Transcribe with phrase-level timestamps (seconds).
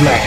[0.00, 0.24] Blast.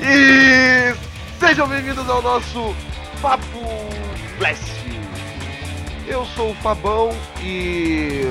[0.00, 0.94] E
[1.38, 2.74] sejam bem-vindos ao nosso
[3.20, 3.44] Papo
[4.38, 4.62] Blast.
[6.06, 7.10] Eu sou o Fabão
[7.42, 8.22] e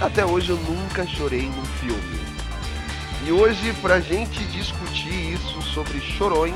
[0.00, 2.26] até hoje eu nunca chorei num filme.
[3.26, 6.54] E hoje, pra gente discutir isso sobre chorões,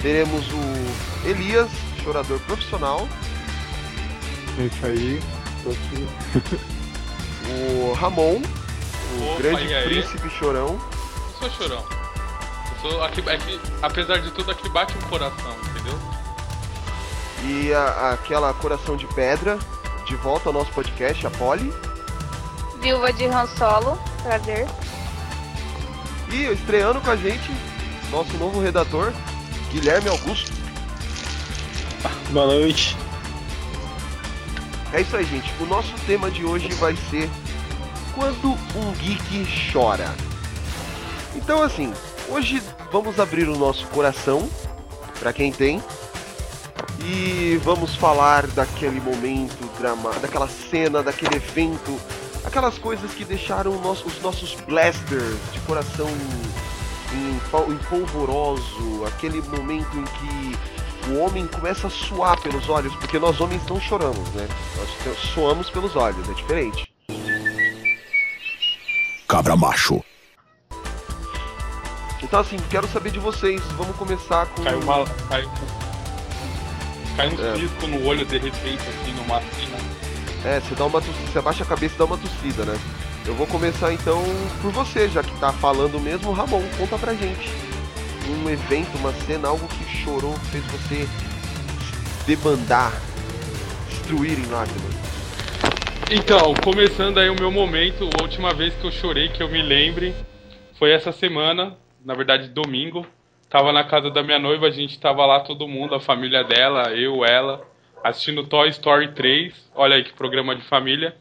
[0.00, 1.68] teremos o Elias,
[2.02, 3.06] chorador profissional,
[4.58, 5.22] É isso aí.
[5.62, 6.08] tô aqui.
[7.50, 10.80] o Ramon, o Opa, grande príncipe chorão,
[11.42, 11.84] Eu sou chorão.
[12.84, 15.98] Eu sou aqui, é que, apesar de tudo, aqui bate um coração, entendeu?
[17.44, 19.58] e a- aquela coração de pedra,
[20.06, 21.72] de volta ao nosso podcast, a Polly.
[22.82, 24.66] Viúva de Han Solo, prazer.
[26.32, 27.48] E estreando com a gente,
[28.10, 29.12] nosso novo redator,
[29.70, 30.50] Guilherme Augusto.
[32.30, 32.96] Boa noite.
[34.92, 35.54] É isso aí, gente.
[35.60, 37.30] O nosso tema de hoje vai ser
[38.16, 40.12] Quando um geek chora.
[41.36, 41.94] Então, assim,
[42.28, 44.50] hoje vamos abrir o nosso coração,
[45.20, 45.80] pra quem tem,
[47.04, 51.96] e vamos falar daquele momento drama, daquela cena, daquele evento,
[52.44, 59.96] aquelas coisas que deixaram nosso- os nossos blasters de coração em, em polvoroso, aquele momento
[59.98, 60.58] em que
[61.10, 64.46] o homem começa a suar pelos olhos, porque nós homens não choramos, né?
[64.76, 66.88] Nós suamos pelos olhos, é diferente.
[69.28, 70.02] Cabra macho.
[72.22, 73.60] Então, assim, quero saber de vocês.
[73.76, 74.62] Vamos começar com.
[74.62, 75.04] Caiu uma.
[75.28, 75.50] Caiu,
[77.16, 77.86] caiu um É.
[77.88, 79.91] no olho de repente, assim, numa cena.
[80.44, 82.78] É, você dá uma tossida, você abaixa a cabeça e dá uma tossida, né?
[83.24, 84.20] Eu vou começar então
[84.60, 87.48] por você, já que tá falando mesmo, Ramon, conta pra gente.
[88.28, 91.08] Um evento, uma cena, algo que chorou, fez você
[92.26, 92.92] debandar,
[93.88, 94.92] destruir em lágrimas.
[96.10, 99.62] Então, começando aí o meu momento, a última vez que eu chorei, que eu me
[99.62, 100.14] lembre,
[100.78, 103.06] foi essa semana, na verdade domingo.
[103.48, 106.90] Tava na casa da minha noiva, a gente tava lá todo mundo, a família dela,
[106.92, 107.62] eu, ela,
[108.02, 109.70] assistindo Toy Story 3.
[109.74, 111.14] Olha aí que programa de família.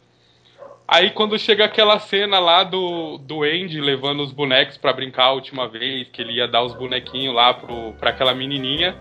[0.88, 5.32] Aí quando chega aquela cena lá do, do Andy levando os bonecos pra brincar a
[5.32, 8.96] última vez, que ele ia dar os bonequinhos lá pro, pra aquela menininha.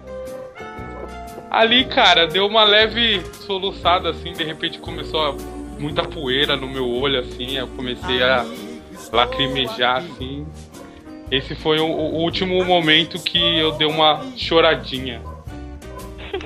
[1.50, 5.36] Ali, cara, deu uma leve soluçada assim, de repente começou
[5.80, 8.46] muita poeira no meu olho assim, eu comecei a
[9.12, 10.46] lacrimejar assim.
[11.28, 15.20] Esse foi o, o último momento que eu dei uma choradinha.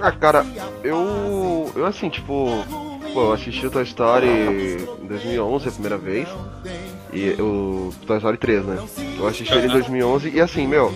[0.01, 0.45] Ah, cara,
[0.83, 1.71] eu.
[1.75, 2.65] Eu assim, tipo.
[3.13, 6.29] Pô, eu assisti o Toy Story em 2011 a primeira vez.
[7.13, 8.79] E o Toy Story 3, né?
[9.19, 10.93] Eu assisti ele em 2011 e assim, meu.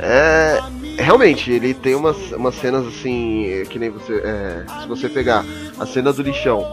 [0.00, 0.58] É.
[0.96, 3.64] Realmente, ele tem umas, umas cenas assim.
[3.68, 4.14] Que nem você.
[4.24, 5.44] é, se você pegar
[5.78, 6.64] a cena do lixão,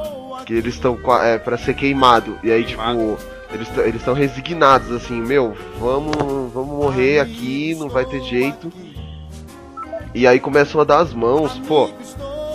[0.45, 2.37] que eles estão é, pra ser queimado.
[2.43, 2.81] E aí, tipo.
[3.53, 6.15] Eles eles estão resignados, assim, meu, vamos,
[6.53, 8.71] vamos morrer aqui, não vai ter jeito.
[10.13, 11.89] E aí começam a dar as mãos, pô.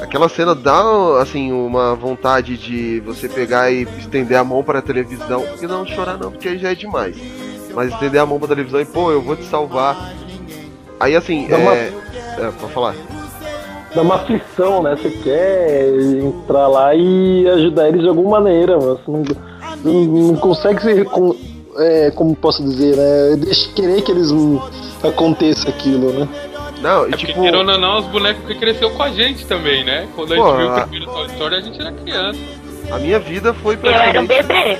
[0.00, 0.82] Aquela cena dá,
[1.22, 5.40] assim, uma vontade de você pegar e estender a mão para a televisão.
[5.42, 7.16] Porque não chorar não, porque aí já é demais.
[7.74, 10.12] Mas estender a mão para a televisão e, pô, eu vou te salvar.
[11.00, 11.62] Aí, assim, Dá é...
[11.62, 11.92] uma- é...
[12.60, 12.94] Pode falar.
[13.94, 14.94] Dá uma aflição, né?
[14.96, 15.88] Você quer
[16.22, 19.24] entrar lá e ajudar eles de alguma maneira, mas você não,
[19.82, 21.04] não, não consegue ser.
[21.06, 21.34] Com,
[21.78, 23.36] é, como posso dizer, né?
[23.36, 24.30] Deixa querer que eles
[25.02, 26.28] aconteça aquilo, né?
[26.81, 27.41] Não, e É porque, tipo...
[27.42, 30.09] querendo ou não, os bonecos que cresceu com a gente também, né?
[30.14, 32.38] Quando a gente Pô, viu o a- primeiro Toy Story, a gente era criança.
[32.91, 34.42] A minha vida foi Eu era um praticamente...
[34.47, 34.78] bebê.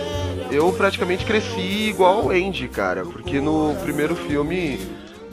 [0.53, 3.05] eu praticamente cresci igual o Andy, cara.
[3.05, 4.79] Porque no primeiro filme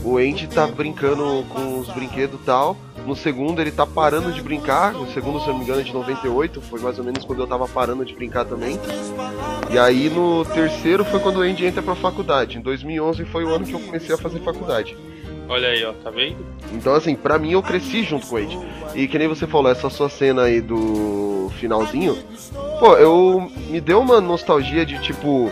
[0.03, 2.75] o Andy tá brincando com os brinquedos e tal.
[3.05, 4.93] No segundo ele tá parando de brincar.
[4.93, 6.61] No segundo, se eu não me engano, é de 98.
[6.61, 8.79] Foi mais ou menos quando eu tava parando de brincar também.
[9.69, 12.57] E aí no terceiro foi quando o Andy entra pra faculdade.
[12.57, 14.97] Em 2011 foi o ano que eu comecei a fazer faculdade.
[15.47, 16.45] Olha aí, ó, tá vendo?
[16.71, 18.57] Então, assim, pra mim eu cresci junto com ele.
[18.95, 22.17] E que nem você falou, essa sua cena aí do finalzinho,
[22.79, 25.51] pô, eu me deu uma nostalgia de tipo.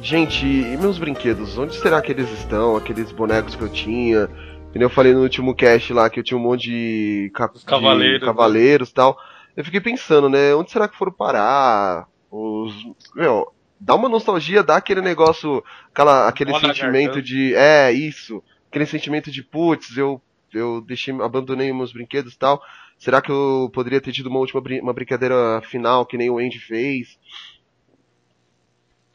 [0.00, 1.58] Gente, e meus brinquedos?
[1.58, 2.76] Onde será que eles estão?
[2.76, 4.28] Aqueles bonecos que eu tinha?
[4.72, 7.56] Que nem eu falei no último cast lá que eu tinha um monte de, cap...
[7.56, 9.18] Os cavaleiros, de cavaleiros e tal.
[9.56, 10.54] Eu fiquei pensando, né?
[10.54, 12.06] Onde será que foram parar?
[12.30, 12.74] Os.
[13.14, 13.50] Meu,
[13.80, 17.54] dá uma nostalgia, dá aquele negócio, aquela, aquele sentimento de.
[17.54, 18.42] É, isso.
[18.68, 20.20] Aquele sentimento de, putz, eu,
[20.52, 22.62] eu deixei, abandonei meus brinquedos e tal.
[22.98, 26.38] Será que eu poderia ter tido uma última brin- uma brincadeira final que nem o
[26.38, 27.18] Andy fez?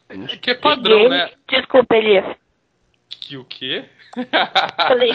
[0.10, 1.32] É que é padrão, né?
[1.50, 2.36] Desculpa, Elias.
[3.10, 3.86] Que o quê?
[4.78, 5.12] Falei,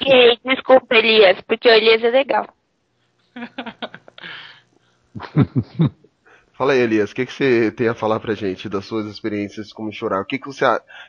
[0.00, 2.48] gay, desculpa, Elias, porque o Elias é legal.
[6.60, 9.72] Fala aí, Elias, o que, que você tem a falar pra gente das suas experiências
[9.72, 10.20] como chorar?
[10.20, 10.62] O que, que você,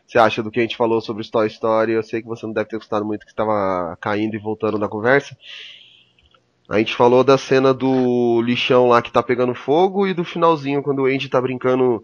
[0.08, 1.92] você acha do que a gente falou sobre Toy Story?
[1.92, 4.88] Eu sei que você não deve ter gostado muito que estava caindo e voltando na
[4.88, 5.36] conversa.
[6.68, 10.82] A gente falou da cena do lixão lá que tá pegando fogo e do finalzinho
[10.82, 12.04] quando o Andy tá brincando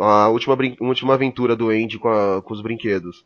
[0.00, 3.24] a última, brin- última aventura do Andy com, a- com os brinquedos.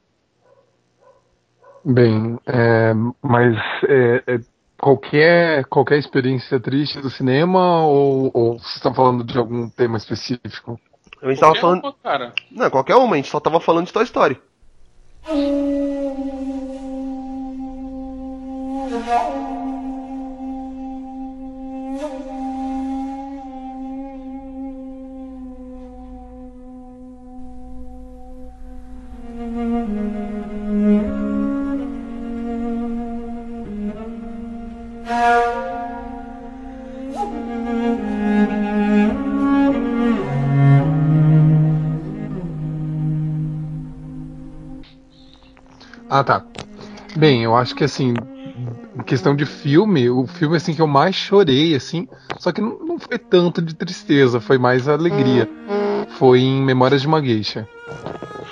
[1.85, 2.93] Bem, é,
[3.23, 3.57] mas
[3.89, 4.39] é, é,
[4.79, 10.79] qualquer, qualquer experiência triste do cinema ou, ou vocês estão falando de algum tema específico?
[11.23, 11.83] A gente tava Qualquer falando.
[11.85, 12.33] uma, cara.
[12.51, 14.41] Não, qualquer uma, a gente só tava falando de Toy Story.
[35.09, 36.03] Ah,
[46.25, 46.45] tá.
[47.17, 48.15] Bem, eu acho que assim,
[49.07, 52.09] questão de filme, o filme assim que eu mais chorei, assim,
[52.39, 55.49] só que não, foi tanto de tristeza, foi mais alegria.
[56.19, 57.69] Foi em Memórias de uma Geisha.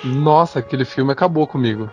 [0.03, 1.89] Nossa, aquele filme acabou comigo.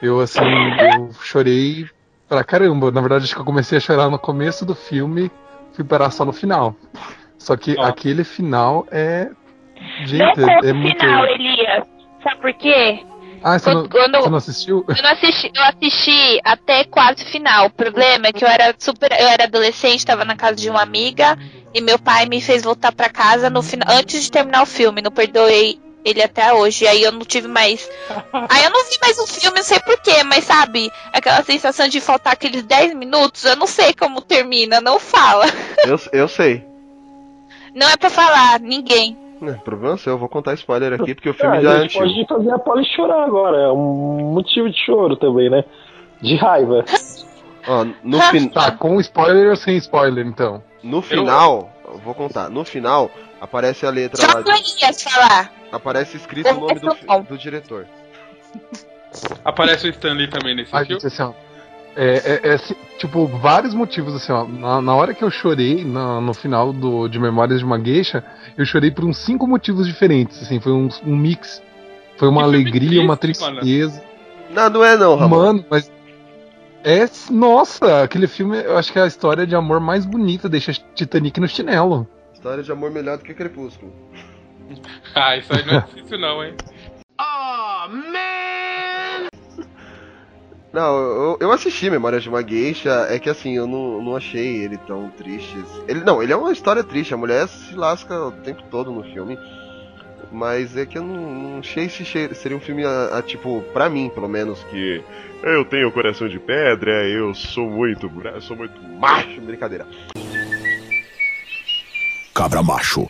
[0.00, 1.86] Eu assim, eu chorei
[2.30, 2.90] pra caramba.
[2.90, 5.30] Na verdade, acho que eu comecei a chorar no começo do filme,
[5.74, 6.74] fui parar só no final.
[7.36, 7.82] Só que Ó.
[7.82, 9.28] aquele final é.
[10.00, 11.00] Não Gente, conta é o muito.
[11.00, 11.84] final, Elias.
[12.22, 13.02] Sabe por quê?
[13.42, 14.84] Ah, você não, Quando- quando- você não assistiu?
[14.86, 17.66] Eu não assisti, eu assisti até quase o final.
[17.66, 20.82] O problema é que eu era super, eu era adolescente, tava na casa de uma
[20.82, 21.38] amiga
[21.74, 25.00] e meu pai me fez voltar pra casa no final, antes de terminar o filme.
[25.00, 26.86] Não perdoei ele até hoje.
[26.86, 27.88] Aí eu não tive mais.
[28.48, 32.00] Aí eu não vi mais o filme, não sei porquê, mas sabe, aquela sensação de
[32.00, 35.44] faltar aqueles 10 minutos, eu não sei como termina, não fala.
[35.86, 36.64] Eu, eu sei.
[37.74, 39.16] Não é pra falar, ninguém.
[39.42, 41.80] É, problema seu, eu vou contar spoiler aqui porque o filme Ah, já é a
[41.82, 42.26] gente antigo.
[42.26, 43.56] pode fazer a Polly chorar agora.
[43.56, 45.64] É um motivo de choro também, né?
[46.20, 46.84] De raiva.
[47.66, 50.62] Ó, no, fin- Tá, com spoiler ou sem spoiler, então?
[50.82, 52.50] no final, eu vou contar.
[52.50, 54.44] No final, aparece a letra Só lá.
[54.56, 55.52] Elias falar.
[55.72, 56.94] Aparece escrito o nome do,
[57.28, 57.86] do diretor.
[59.44, 61.00] Aparece o Stanley também nesse Ai, filme.
[61.00, 61.32] gente, assim, ó.
[61.96, 64.44] É, é- é, assim, tipo, vários motivos, assim, ó.
[64.44, 68.24] Na, na hora que eu chorei, na- no final do, de Memórias de uma Geisha,
[68.56, 71.60] eu chorei por uns cinco motivos diferentes, assim, foi um, um mix.
[72.16, 73.60] Foi uma Que alegria, uma triste, mano.
[73.60, 74.02] tristeza.
[74.50, 75.36] Não, não é não, Ramon.
[75.36, 75.90] Mano, mas.
[76.84, 77.08] É.
[77.30, 81.38] Nossa, aquele filme, eu acho que é a história de amor mais bonita, deixa Titanic
[81.40, 82.06] no chinelo.
[82.40, 83.92] História de amor melhor do que Crepúsculo.
[85.14, 86.54] Ah, isso aí não é difícil não, hein?
[90.72, 94.62] Não, eu, eu assisti Memórias de uma Geisha, é que assim, eu não, não achei
[94.62, 95.62] ele tão triste.
[95.88, 99.02] Ele não, ele é uma história triste, a mulher se lasca o tempo todo no
[99.02, 99.36] filme.
[100.30, 103.90] Mas é que eu não, não achei se seria um filme, a, a, tipo, pra
[103.90, 105.02] mim, pelo menos, que
[105.42, 108.08] eu tenho coração de pedra, eu sou muito,
[108.40, 109.84] sou muito macho, brincadeira.
[112.40, 113.06] Cabra macho.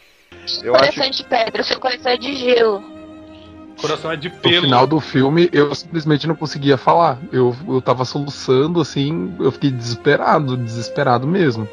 [0.60, 2.82] Eu acho Coração de pedra, seu coração é de gelo.
[3.80, 4.62] Coração é de No pelo.
[4.62, 7.16] final do filme, eu simplesmente não conseguia falar.
[7.30, 11.68] Eu, eu tava soluçando, assim, eu fiquei desesperado, desesperado mesmo.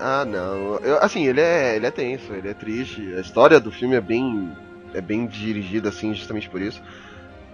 [0.00, 0.78] Ah, não.
[0.82, 3.14] Eu- assim, ele é, ele é tenso, ele é triste.
[3.14, 4.50] A história do filme é bem,
[4.94, 6.82] é bem dirigida, assim, justamente por isso.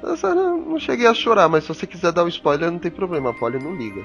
[0.02, 2.78] Eu só não, não cheguei a chorar, mas se você quiser dar um spoiler, não
[2.78, 3.28] tem problema.
[3.30, 4.02] A Polly não liga.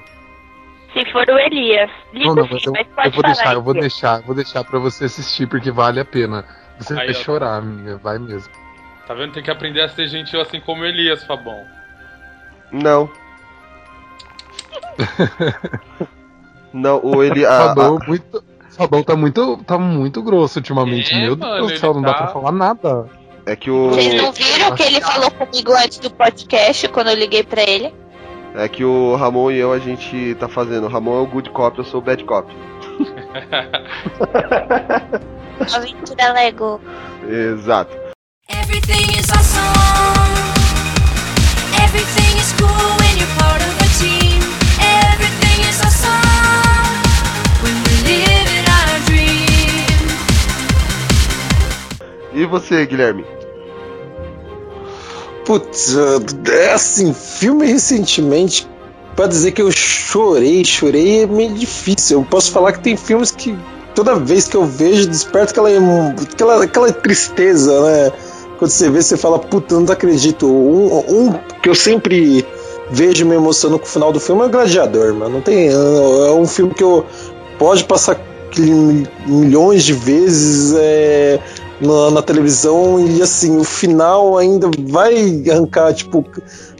[0.94, 1.90] Se for o Elias.
[2.12, 3.82] Liga Não, não, sim, mas eu, mas pode eu vou deixar, eu vou Elias.
[3.92, 6.44] deixar, vou deixar pra você assistir, porque vale a pena.
[6.78, 7.14] Você Aí, vai ó.
[7.14, 8.50] chorar, amiga, vai mesmo.
[9.06, 9.32] Tá vendo?
[9.34, 11.60] Tem que aprender a ser gentil assim como Elias, Fabão.
[12.72, 13.10] Não.
[16.72, 17.44] não, o ele.
[17.44, 21.72] A, Fabão, a- muito, Fabão tá muito, tá muito grosso ultimamente, É, meu mano, Deus
[21.72, 23.08] do céu, não dá tá- pra falar nada.
[23.46, 23.90] é que o.
[23.90, 27.62] Vocês não viram o que ele falou comigo antes do podcast, quando eu liguei pra
[27.62, 27.94] ele?
[28.56, 30.84] É que o Ramon e eu a gente tá fazendo.
[30.84, 32.48] O Ramon é o good cop, eu sou o bad cop.
[35.74, 36.80] Aventura Lego.
[37.28, 37.96] Exato.
[38.48, 39.64] Everything is awesome.
[41.82, 44.40] Everything is cool when you're part of a team.
[44.78, 47.02] Everything is awesome
[47.60, 49.98] when we live in our dream.
[52.32, 53.24] E você, Guilherme?
[55.44, 55.94] Putz,
[56.50, 58.68] é assim, filme recentemente,
[59.14, 62.20] pra dizer que eu chorei, chorei é meio difícil.
[62.20, 63.56] Eu posso falar que tem filmes que
[63.94, 65.68] toda vez que eu vejo desperta aquela,
[66.22, 68.12] aquela, aquela tristeza, né?
[68.58, 70.46] quando você vê, você fala, puta, não acredito.
[70.46, 71.32] Um, um
[71.62, 72.46] que eu sempre
[72.90, 75.34] vejo me emocionando com o final do filme é o Gladiador, mano.
[75.34, 75.68] Não tem.
[75.68, 77.04] É um filme que eu
[77.58, 78.18] pode passar
[79.26, 81.40] milhões de vezes é,
[81.80, 86.24] na, na televisão e assim, o final ainda vai arrancar, tipo,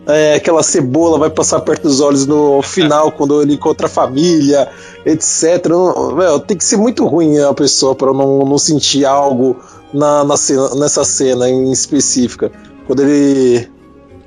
[0.06, 4.68] é, aquela cebola vai passar perto dos olhos no final, quando ele encontra a família,
[5.04, 5.66] etc.
[5.68, 9.56] Não, tem que ser muito ruim a pessoa para não, não sentir algo
[9.92, 12.50] na, na cena- nessa cena em específica.
[12.86, 13.68] Quando ele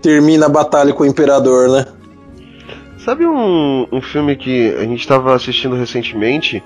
[0.02, 1.86] termina a batalha com o Imperador, né?
[3.06, 6.62] Sabe um, um filme que a gente estava assistindo recentemente?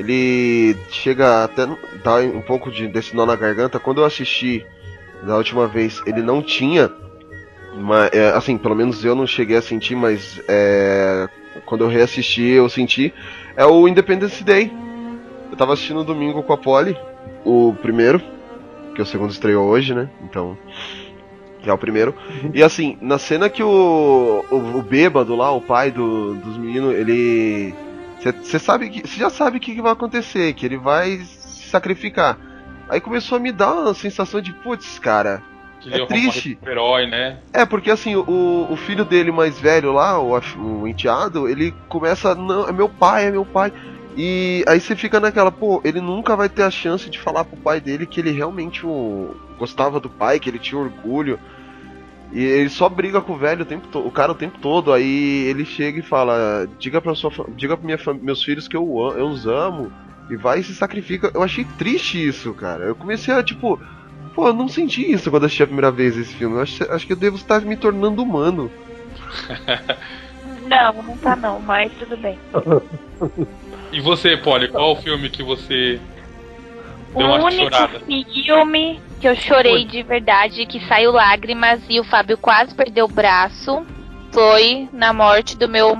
[0.00, 1.66] Ele chega até
[2.02, 3.78] dar um pouco de, desse nó na garganta.
[3.78, 4.64] Quando eu assisti
[5.22, 6.90] da última vez, ele não tinha.
[7.76, 11.28] Mas, é, assim, pelo menos eu não cheguei a sentir, mas é,
[11.66, 13.12] quando eu reassisti, eu senti.
[13.54, 14.72] É o Independence Day.
[15.50, 16.96] Eu tava assistindo no domingo com a Polly,
[17.44, 18.22] o primeiro,
[18.94, 20.08] que o segundo estreou hoje, né?
[20.24, 20.56] Então.
[21.62, 22.14] Já é o primeiro.
[22.54, 26.94] E assim, na cena que o, o, o bêbado lá, o pai do, dos meninos,
[26.94, 27.74] ele.
[28.20, 29.06] Você sabe que.
[29.06, 32.38] Você já sabe o que, que vai acontecer, que ele vai se sacrificar.
[32.88, 35.42] Aí começou a me dar uma sensação de, putz, cara.
[35.80, 36.58] Que É triste.
[36.66, 37.38] herói, né?
[37.52, 42.34] É, porque assim, o, o filho dele mais velho lá, o, o enteado, ele começa,
[42.34, 43.72] não, é meu pai, é meu pai.
[44.16, 47.56] E aí você fica naquela, pô, ele nunca vai ter a chance de falar pro
[47.56, 51.38] pai dele que ele realmente o, gostava do pai, que ele tinha orgulho.
[52.32, 54.92] E ele só briga com o velho o tempo todo, o cara o tempo todo.
[54.92, 58.84] Aí ele chega e fala: "Diga para sua, diga para minha meus filhos que eu,
[59.16, 59.90] eu os amo"
[60.30, 61.30] e vai e se sacrifica.
[61.34, 62.84] Eu achei triste isso, cara.
[62.84, 63.80] Eu comecei a tipo,
[64.34, 66.54] pô, eu não senti isso quando assisti a primeira vez esse filme.
[66.56, 68.70] Eu acho, acho que eu devo estar me tornando humano.
[70.66, 72.38] Não, não tá não, mas tudo bem.
[73.92, 76.00] E você, Polly, qual o filme que você
[77.12, 78.00] O deu uma único chorada?
[78.00, 83.08] filme que eu chorei de verdade, que saiu lágrimas e o Fábio quase perdeu o
[83.08, 83.84] braço,
[84.32, 85.94] foi na morte do meu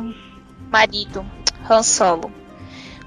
[0.73, 1.25] marido,
[1.69, 2.33] Han Solo.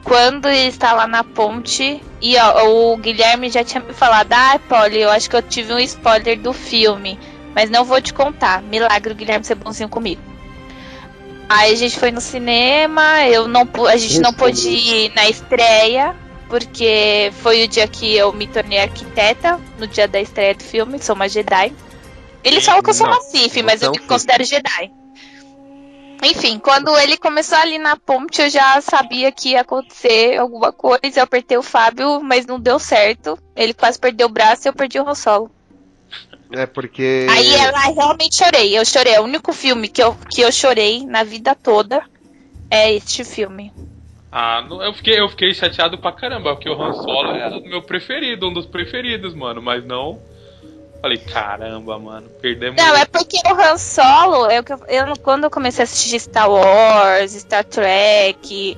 [0.04, 4.60] Quando ele está lá na ponte, e ó, o Guilherme já tinha me falado, ah,
[4.70, 7.18] Polly, eu acho que eu tive um spoiler do filme,
[7.56, 8.62] mas não vou te contar.
[8.62, 10.22] Milagre o Guilherme ser bonzinho comigo.
[11.50, 16.16] Aí a gente foi no cinema, eu não, a gente não pôde ir na estreia,
[16.54, 21.02] porque foi o dia que eu me tornei arquiteta, no dia da estreia do filme,
[21.02, 21.74] sou uma Jedi.
[22.44, 24.92] Eles falam que eu sou uma Sith, mas é eu me considero Jedi.
[26.22, 31.02] Enfim, quando ele começou ali na ponte, eu já sabia que ia acontecer alguma coisa.
[31.16, 33.36] Eu apertei o Fábio, mas não deu certo.
[33.56, 35.50] Ele quase perdeu o braço e eu perdi o Han Solo.
[36.52, 37.26] É porque.
[37.32, 38.78] Aí ela realmente chorei.
[38.78, 39.18] Eu chorei.
[39.18, 42.04] O único filme que eu, que eu chorei na vida toda
[42.70, 43.74] é este filme.
[44.36, 47.84] Ah, eu fiquei, eu fiquei chateado pra caramba, porque o Han Solo é o meu
[47.84, 50.20] preferido, um dos preferidos, mano, mas não.
[51.00, 52.82] Falei, caramba, mano, perdemos.
[52.82, 57.32] Não, é porque o Han Solo, eu, eu, quando eu comecei a assistir Star Wars,
[57.34, 58.76] Star Trek,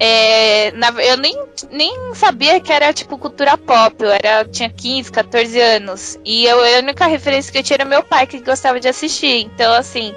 [0.00, 1.36] é, na- eu nem,
[1.70, 3.96] nem sabia que era tipo cultura pop.
[4.02, 6.18] Eu era, tinha 15, 14 anos.
[6.24, 9.42] E eu, a única referência que eu tinha era meu pai que gostava de assistir.
[9.42, 10.14] Então, assim,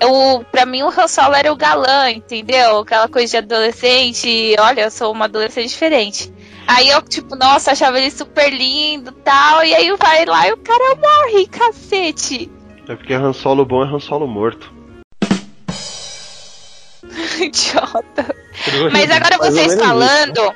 [0.00, 2.78] eu, pra mim o Han Solo era o galã, entendeu?
[2.78, 4.54] Aquela coisa de adolescente.
[4.58, 6.32] Olha, eu sou uma adolescente diferente.
[6.66, 9.64] Aí eu, tipo, nossa, achava ele super lindo e tal.
[9.64, 12.50] E aí vai lá e o cara morre, cacete.
[12.88, 14.72] É porque Han Solo bom é Han Solo morto.
[17.40, 18.34] Idiota.
[18.92, 20.54] Mas agora vocês menos falando,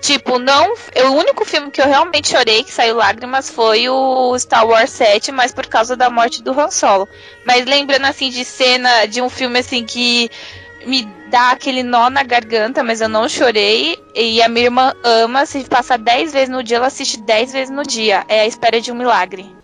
[0.00, 0.72] tipo, não.
[0.72, 5.32] O único filme que eu realmente chorei, que saiu lágrimas, foi o Star Wars 7,
[5.32, 7.08] mas por causa da morte do Han Solo.
[7.44, 10.30] Mas lembrando assim de cena de um filme assim que
[10.86, 13.98] me dá aquele nó na garganta, mas eu não chorei.
[14.14, 17.70] E a minha irmã ama, se passar 10 vezes no dia, ela assiste 10 vezes
[17.70, 18.24] no dia.
[18.28, 19.54] É a espera de um milagre.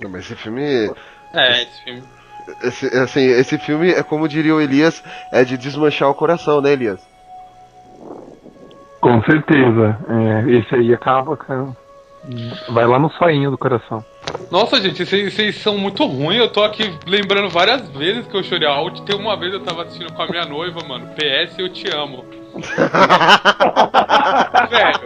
[0.00, 0.92] Não, mas esse filme.
[1.34, 2.02] É, esse filme.
[2.62, 6.72] Esse, assim, esse filme é como diria o Elias, é de desmanchar o coração, né,
[6.72, 7.00] Elias?
[9.00, 9.96] Com certeza.
[10.08, 11.68] É, esse aí acaba, cara.
[12.70, 14.04] Vai lá no soinho do coração.
[14.50, 16.38] Nossa, gente, vocês, são muito ruins.
[16.40, 18.68] Eu tô aqui lembrando várias vezes que eu chorei.
[18.68, 21.06] A última- Tem uma vez eu tava assistindo com a minha noiva, mano.
[21.14, 22.24] PS, eu te amo.
[24.68, 25.00] Velho,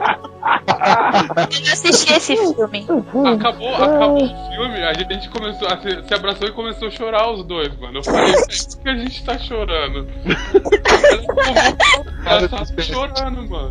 [1.13, 2.87] Eu não assisti esse filme.
[3.35, 7.31] acabou, acabou o filme, a gente começou a se, se abraçou e começou a chorar
[7.31, 7.99] os dois, mano.
[7.99, 10.09] Eu falei, "Por que a gente tá chorando?
[12.25, 13.71] Ela tá chorando, mano.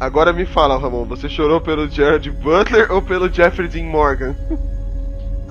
[0.00, 4.34] Agora me fala, Ramon, você chorou pelo Jared Butler ou pelo Jeffrey Dean Morgan?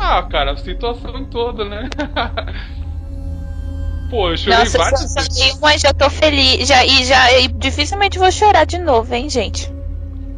[0.05, 1.89] Ah, cara, a situação toda, né?
[4.11, 5.57] Pô, eu chorei Nossa, várias só vezes.
[5.57, 6.67] uma e já tô feliz.
[6.67, 9.71] Já, e já e dificilmente vou chorar de novo, hein, gente.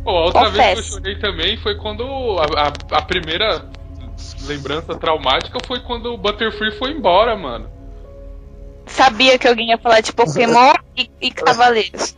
[0.03, 0.91] Pô, a outra vez que eu Confesso.
[0.93, 2.03] chorei também foi quando
[2.39, 3.65] a, a, a primeira
[4.45, 7.67] lembrança traumática foi quando o Butterfree foi embora, mano.
[8.85, 12.15] Sabia que alguém ia falar de Pokémon e, e Cavaleiros.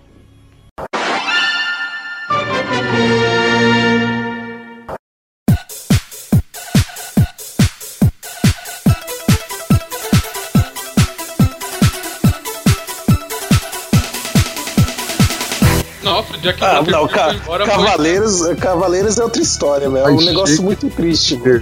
[16.28, 17.76] Nossa, o dia que o Ah, não, ca embora foi...
[17.76, 20.08] Cavaleiros, Cavaleiros é outra história, meu.
[20.08, 21.62] É um negócio muito triste, meu.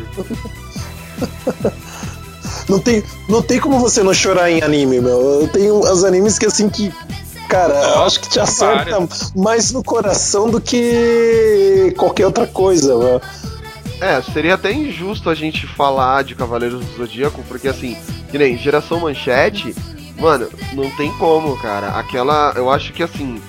[2.67, 5.41] Não tem, não tem como você não chorar em anime, meu.
[5.41, 6.91] Eu tenho os animes que assim que.
[7.47, 13.21] Cara, eu acho que te acerta mais no coração do que qualquer outra coisa, meu.
[14.01, 17.95] É, seria até injusto a gente falar de Cavaleiros do Zodíaco, porque assim,
[18.31, 19.75] que nem geração manchete,
[20.19, 21.89] mano, não tem como, cara.
[21.89, 22.51] Aquela.
[22.55, 23.39] Eu acho que assim.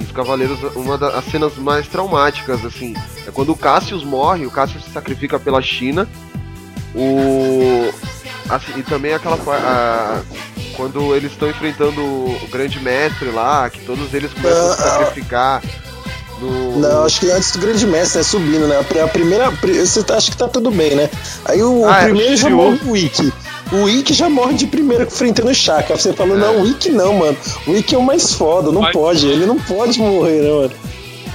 [0.00, 2.94] Os Cavaleiros, uma das cenas mais traumáticas, assim,
[3.26, 6.06] é quando o Cassius morre, o Cassius se sacrifica pela China.
[6.94, 7.92] O.
[8.48, 10.22] assim, e também aquela a-
[10.76, 15.62] quando eles estão enfrentando o grande mestre lá, que todos eles começam a se sacrificar.
[16.40, 18.24] Não, acho que antes do grande mestre, né?
[18.24, 18.78] Subindo, né?
[18.78, 19.50] A pri- A primeira.
[19.52, 21.08] pri- Você tá- acha que tá tudo bem, né?
[21.46, 22.56] Aí o, Ah, é, primeiro já Shiryu.
[22.56, 23.32] morre o Wiki.
[23.72, 25.96] O Wiki já morre de primeiro enfrentando o Shaka.
[25.96, 26.40] Você falou, É.
[26.40, 27.36] não, o Wiki não, mano.
[27.66, 29.26] O Wiki é o mais foda, não Mas- pode.
[29.26, 30.70] Ele não pode morrer, né, mano?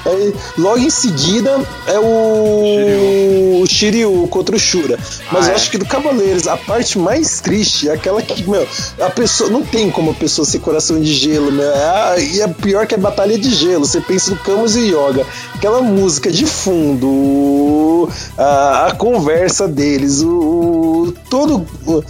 [0.06, 4.98] Aí, logo em seguida é o Shiryu contra o Shura.
[5.32, 5.56] Mas Ah, eu é.
[5.56, 8.68] acho que do Cavaleiros, a parte mais triste é aquela que, meu,
[9.00, 9.50] a pessoa.
[9.50, 11.70] Não tem como a pessoa ser coração de gelo, meu.
[11.72, 13.86] É a- e é pior que a batalha de gelo.
[13.86, 15.26] Você pensa no Camus e Yoga.
[15.56, 21.66] Aquela música de fundo, a, a conversa deles, o, o- todo.
[21.86, 22.04] O,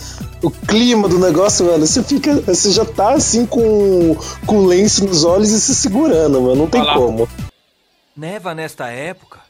[0.43, 2.33] o clima do negócio, mano, você fica.
[2.47, 6.55] Você já tá assim com, com lenço nos olhos e se segurando, mano.
[6.55, 6.97] Não tem Olha lá.
[6.97, 7.27] como.
[8.21, 9.41] Neva nesta época?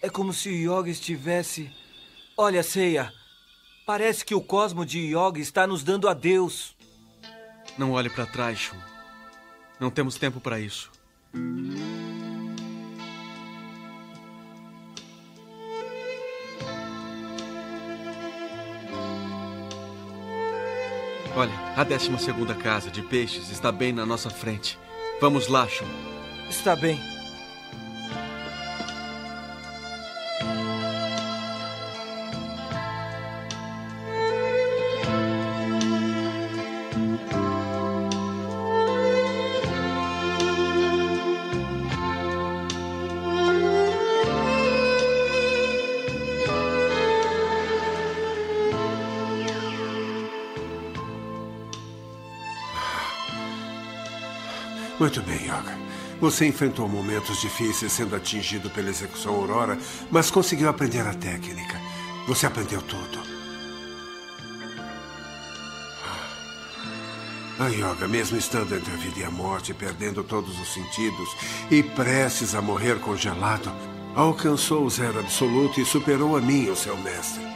[0.00, 1.68] É como se o Yoga estivesse.
[2.36, 3.12] Olha, Seiya.
[3.84, 6.76] Parece que o cosmo de Yoga está nos dando adeus.
[7.76, 8.76] Não olhe pra trás, Shun.
[9.80, 10.92] Não temos tempo pra isso.
[21.34, 24.78] Olha, a 12 segunda casa de peixes está bem na nossa frente.
[25.20, 26.09] Vamos lá, Shun.
[26.50, 27.00] Está bem.
[54.98, 55.79] Muito bem, Yoga.
[56.20, 59.78] Você enfrentou momentos difíceis sendo atingido pela execução Aurora,
[60.10, 61.80] mas conseguiu aprender a técnica.
[62.28, 63.18] Você aprendeu tudo.
[67.58, 71.28] A Yoga, mesmo estando entre a vida e a morte, perdendo todos os sentidos
[71.70, 73.70] e prestes a morrer congelado,
[74.14, 77.49] alcançou o zero absoluto e superou a mim, o seu mestre.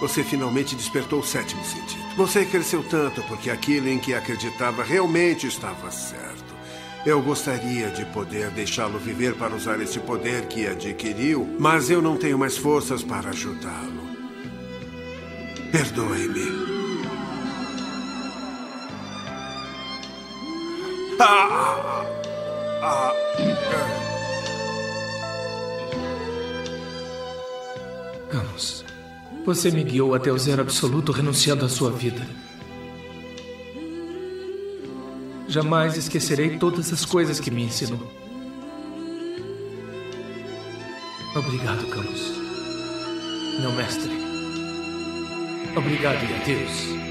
[0.00, 2.16] Você finalmente despertou o sétimo sentido.
[2.16, 6.56] Você cresceu tanto porque aquilo em que acreditava realmente estava certo.
[7.04, 12.16] Eu gostaria de poder deixá-lo viver para usar esse poder que adquiriu, mas eu não
[12.16, 14.08] tenho mais forças para ajudá-lo.
[15.72, 16.68] Perdoe-me.
[21.20, 22.04] Ah!
[22.82, 23.12] Ah!
[28.30, 28.84] Camus,
[29.44, 32.26] você me guiou até o zero absoluto renunciando à sua vida.
[35.48, 38.00] Jamais esquecerei todas as coisas que me ensinou.
[41.34, 42.32] Obrigado, Camus.
[43.60, 44.10] Meu mestre.
[45.74, 47.07] Obrigado e adeus.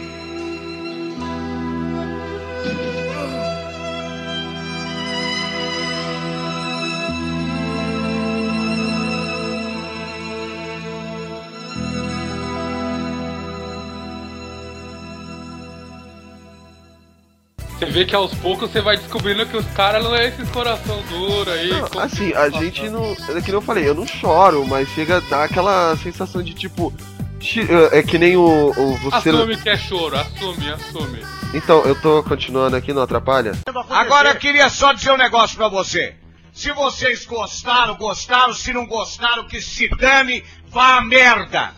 [17.97, 21.49] Vê que aos poucos você vai descobrindo que os caras não é esses coração duro
[21.49, 21.69] aí.
[21.69, 23.11] Não, assim, a gente não.
[23.13, 26.53] É que nem eu falei, eu não choro, mas chega a dar aquela sensação de
[26.53, 26.93] tipo.
[27.39, 29.29] chi- É que nem o, o você.
[29.29, 31.25] Assume que é choro, assume, assume.
[31.55, 33.53] Então, eu tô continuando aqui, não atrapalha?
[33.89, 36.13] Agora eu queria só dizer um negócio pra você.
[36.53, 38.53] Se vocês gostaram, gostaram.
[38.53, 41.71] Se não gostaram, que se dane, vá a merda.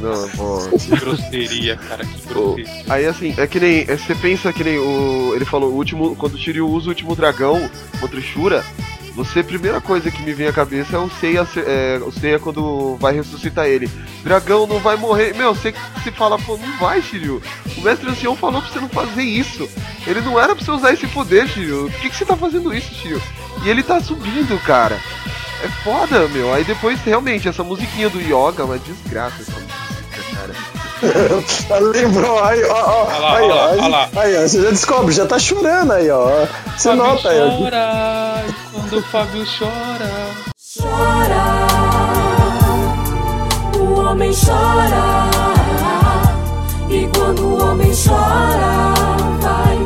[0.00, 0.58] Não, pô.
[0.78, 2.84] Que grosseria, cara, que grosseria.
[2.88, 3.80] Aí assim, é que nem.
[3.82, 5.32] é, Você pensa que nem o.
[5.34, 6.16] Ele falou, o último.
[6.16, 7.68] Quando o Shiryu usa o último dragão
[8.00, 8.64] contra o Shura,
[9.24, 12.12] você, a primeira coisa que me vem à cabeça é o Seiya, se- é, o
[12.12, 13.90] Seiya quando vai ressuscitar ele.
[14.22, 15.34] Dragão não vai morrer.
[15.34, 17.42] Meu, você, você fala, pô, não vai, Shiryu.
[17.76, 19.68] O mestre ancião falou pra você não fazer isso.
[20.06, 21.90] Ele não era pra você usar esse poder, Shiryu.
[21.90, 23.20] Por que, que você tá fazendo isso, Shiryu?
[23.64, 24.98] E ele tá subindo, cara.
[25.64, 26.54] É foda, meu.
[26.54, 30.54] Aí depois, realmente, essa musiquinha do Yoga, uma desgraça essa música, cara.
[31.92, 34.08] Lembrou, aí, ó, ó, Olha lá, aí, olha ó, lá, aí, olha lá.
[34.16, 36.46] aí, ó, você já descobre, já tá chorando aí, ó.
[36.76, 37.40] Você Fábio nota aí.
[37.40, 37.50] ó.
[37.58, 40.10] chora, quando o Fábio chora.
[40.78, 41.44] Chora,
[43.78, 45.28] o homem chora.
[46.90, 48.94] E quando o homem chora,
[49.40, 49.78] vai,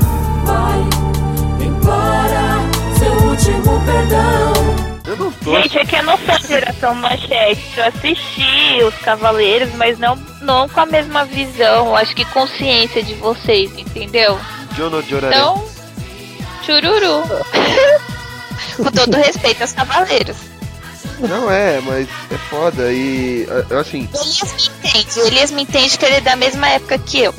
[0.46, 2.61] vai, implora
[2.98, 4.71] seu último perdão.
[5.12, 5.61] Eu não tô.
[5.61, 7.62] Gente, é que eu não sou geração manchete.
[7.77, 11.94] Eu assisti os Cavaleiros, mas não, não com a mesma visão.
[11.94, 14.40] Acho que consciência de vocês, entendeu?
[14.75, 15.03] Jono.
[15.03, 15.62] Então,
[16.64, 17.25] chururu.
[18.77, 20.37] com todo respeito aos Cavaleiros.
[21.18, 23.46] Não é, mas é foda e
[23.79, 25.20] assim, Elias me entende.
[25.20, 27.35] O Elias me entende que ele é da mesma época que eu.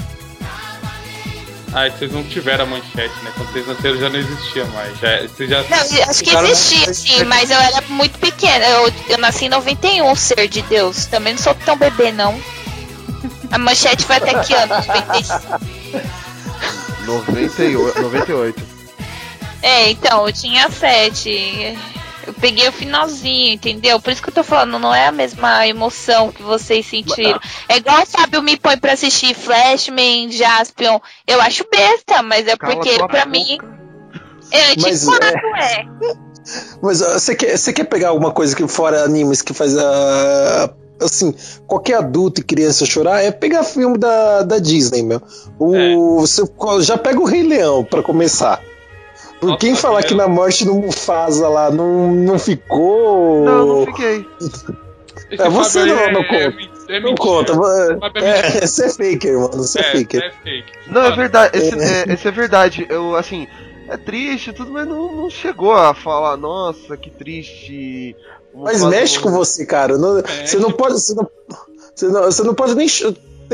[1.75, 3.31] Ah, vocês não tiveram a manchete, né?
[3.35, 4.99] Quando vocês nasceram já não existia mais.
[4.99, 8.63] Já, vocês já Não, acho que existia, sim, mas eu era muito pequena.
[8.63, 11.07] Eu, eu nasci em 91, ser de Deus.
[11.07, 12.39] Também não sou tão bebê, não.
[13.49, 14.75] A manchete foi até que ano?
[14.75, 15.83] 95.
[17.05, 18.63] 98, 98.
[19.63, 21.77] É, então, eu tinha sete.
[22.25, 23.99] Eu peguei o finalzinho, entendeu?
[23.99, 27.39] Por isso que eu tô falando, não é a mesma emoção que vocês sentiram.
[27.67, 30.99] É igual o Fábio me põe pra assistir Flashman, Jaspion.
[31.27, 33.25] Eu acho besta, mas é Cala porque pra boca.
[33.25, 33.57] mim.
[34.51, 35.85] É Mas, antiquado, é.
[36.81, 40.73] Mas você quer, você quer pegar alguma coisa que fora animes que faz a.
[41.01, 41.33] Assim,
[41.67, 45.21] qualquer adulto e criança chorar é pegar filme da, da Disney, meu.
[45.59, 46.43] O, você
[46.81, 48.61] já pega o Rei Leão pra começar.
[49.43, 53.43] Por Nossa, quem falar que na morte do Mufasa lá não, não ficou.
[53.43, 54.25] Não, não fiquei.
[54.39, 56.55] Esse É, você Fábio não- não é, conta.
[56.55, 57.53] men- é Não conta.
[58.19, 58.57] é.
[58.57, 59.53] É, você é faker, mano.
[59.57, 60.23] Você é, É, faker.
[60.23, 60.71] é fake.
[60.87, 62.85] Não, é verdade, esse é, esse é verdade.
[62.89, 63.45] Eu, assim,
[63.89, 68.15] é triste tudo, mas não, não chegou a falar, nossa, que triste.
[68.55, 69.97] Mas mexe com morreu." você, cara.
[69.97, 70.93] Não- você não pode.
[71.01, 71.27] Você não,
[71.93, 72.87] você não, você não pode nem,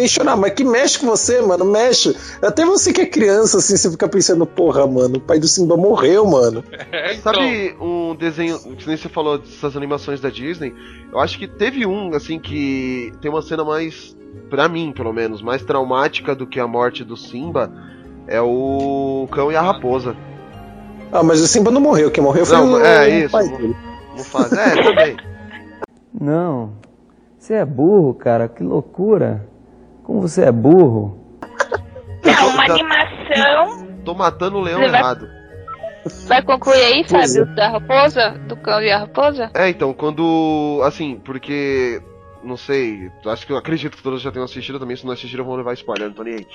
[0.08, 1.66] chorar, mas que mexe com você, mano.
[1.66, 2.16] Mexe.
[2.42, 5.76] Até você que é criança, assim, você fica pensando, porra, mano, o pai do Simba
[5.78, 6.64] morreu, mano.
[6.92, 10.74] É, então, Sabe um desenho, que nem você falou dessas animações da Disney?
[11.12, 14.16] Eu acho que teve um, assim, que tem uma cena mais,
[14.50, 17.72] pra mim, pelo menos, mais traumática do que a morte do Simba.
[18.28, 20.16] É o Cão e a Raposa.
[21.12, 22.12] Ah, mas o Simba não morreu.
[22.12, 23.32] Quem morreu foi Não, o, é o isso.
[23.32, 23.76] pai dele.
[24.16, 25.18] É, também.
[26.14, 26.74] Não.
[27.38, 28.48] Você é burro, cara.
[28.48, 29.48] Que loucura.
[30.10, 31.38] Como você é burro.
[32.24, 33.88] É uma Já- animação.
[34.04, 35.30] Tô matando o leão vai- errado.
[36.28, 38.32] Vai concluir aí, Pois Fábio, da raposa?
[38.48, 39.52] Do cão e a raposa?
[39.54, 40.82] É, então, quando.
[40.84, 42.02] Assim, porque.
[42.44, 44.96] Não sei, acho que eu acredito que todos já tenham assistido também.
[44.96, 46.48] Se não assistiram, vão levar spoiler, não tô nem aí.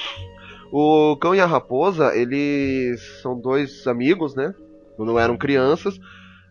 [0.72, 4.52] O cão e a raposa, eles são dois amigos, né?
[4.96, 5.96] Quando eram crianças.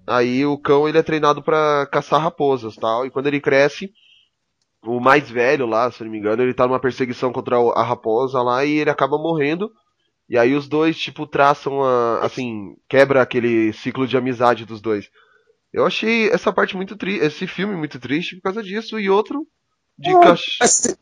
[0.08, 3.06] Aí o cão ele é treinado pra caçar raposas tal.
[3.06, 3.92] E quando ele cresce,
[4.86, 7.84] o mais velho lá, se eu não me engano, ele tá numa perseguição contra a
[7.84, 9.72] raposa lá e ele acaba morrendo.
[10.30, 12.20] E aí os dois, tipo, traçam a.
[12.26, 15.10] Assim, quebra aquele ciclo de amizade dos dois.
[15.72, 19.46] Eu achei essa parte muito triste, esse filme muito triste por causa disso, e outro
[19.98, 20.58] de Ah, cach...
[20.60, 20.98] mas-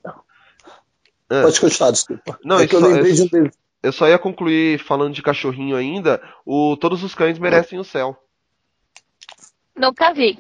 [1.30, 1.41] Ah.
[1.44, 2.39] Pode continuar, desculpa.
[2.44, 3.58] Não, é isso que eu só- lembrei é- de um deles.
[3.84, 8.15] Eu só ia concluir falando de cachorrinho ainda, o Todos os Cães Merecem o Céu.
[9.77, 10.38] Nunca vi.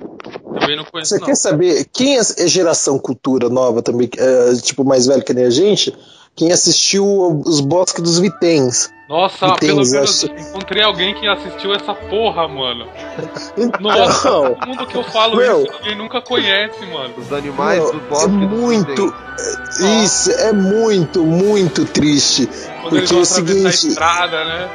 [0.59, 1.25] também não conheço, Você não.
[1.25, 5.45] quer saber quem é é geração cultura nova também, é, tipo mais velho que nem
[5.45, 5.95] a gente?
[6.35, 8.89] Quem assistiu os Bosques dos Vitens.
[9.09, 12.87] Nossa, Vitens, pelo menos acho- encontrei alguém que assistiu essa porra, mano.
[13.57, 15.63] Então, Nossa, todo mundo que eu falo Meu.
[15.65, 17.13] isso, ninguém nunca conhece, mano.
[17.17, 19.05] Os animais Meu, do é bosque dos muito.
[19.07, 19.79] Vitens.
[20.05, 22.47] Isso, é muito, muito triste.
[22.81, 23.87] Quando eles Porque vão é o seguinte.
[23.89, 24.69] estrada, né?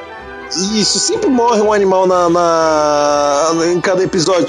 [0.48, 4.48] Isso, sempre morre um animal na, na- em cada episódio.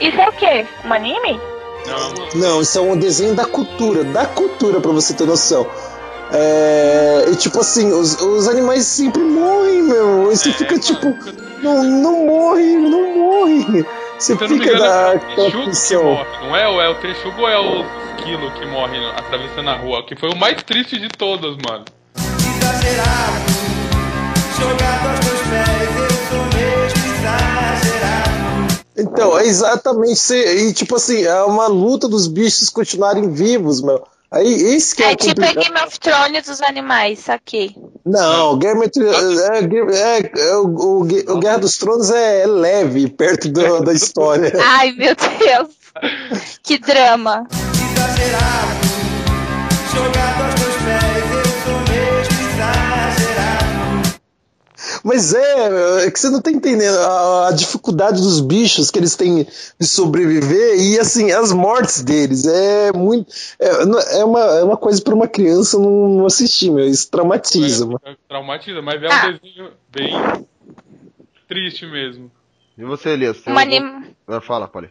[0.00, 0.66] Isso é o quê?
[0.84, 1.40] Um anime?
[1.86, 5.66] Não, Não, isso é um desenho da cultura, da cultura, pra você ter noção.
[6.32, 10.32] É, e tipo assim, os, os animais sempre morrem, meu.
[10.32, 10.82] E você É, fica mano.
[10.82, 11.06] tipo,
[11.62, 13.84] não, não morre, não morre.
[14.18, 16.68] Você fica engano, na é o Texugo que morre, não é?
[16.68, 17.84] Ou é o Texugo ou é o
[18.16, 20.04] Esquilo que morre atravessando a rua?
[20.06, 21.84] Que foi o mais triste de todos, mano.
[22.16, 23.42] Exagerado,
[28.96, 30.32] Então, é exatamente.
[30.34, 34.02] E tipo assim, é uma luta dos bichos continuarem vivos, meu.
[34.30, 35.64] Aí, esse que é, É o tipo a complicado.
[35.74, 37.74] Game of Thrones dos animais, saquei.
[38.04, 43.08] Não, Game of Thrones- é, é, é, o, o, o Guerra dos Tronos é, leve
[43.10, 44.52] perto do- da história.
[44.58, 45.68] Ai, meu Deus.
[46.62, 47.46] Que drama.
[49.94, 50.71] Jogado aos
[55.04, 59.16] Mas é, é que você não tá entendendo a, a dificuldade dos bichos que eles
[59.16, 59.46] têm
[59.78, 62.46] de sobreviver e assim, as mortes deles.
[62.46, 63.32] É muito.
[63.58, 63.68] É,
[64.20, 66.86] é, uma, é uma coisa pra uma criança não, não assistir, meu.
[66.86, 68.00] Isso traumatiza, mano.
[68.28, 69.26] Traumatiza, mas é Ah.
[69.26, 70.46] um desenho bem
[71.48, 72.30] triste mesmo.
[72.78, 73.38] E você, Elias?
[73.46, 74.90] Uma anim- Ah, Fala, Polly.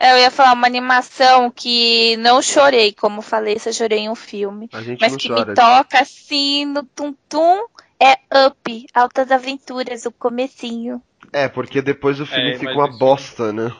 [0.00, 4.14] Eu ia falar uma animação que não chorei, como falei, se eu chorei em um
[4.14, 4.66] filme.
[4.72, 5.44] A gente Mas não que chora.
[5.46, 7.66] me toca assim no tum-tum
[8.02, 11.00] é Up, Altas Aventuras, o comecinho.
[11.32, 13.72] É, porque depois o filme É, fica uma isso- bosta, né?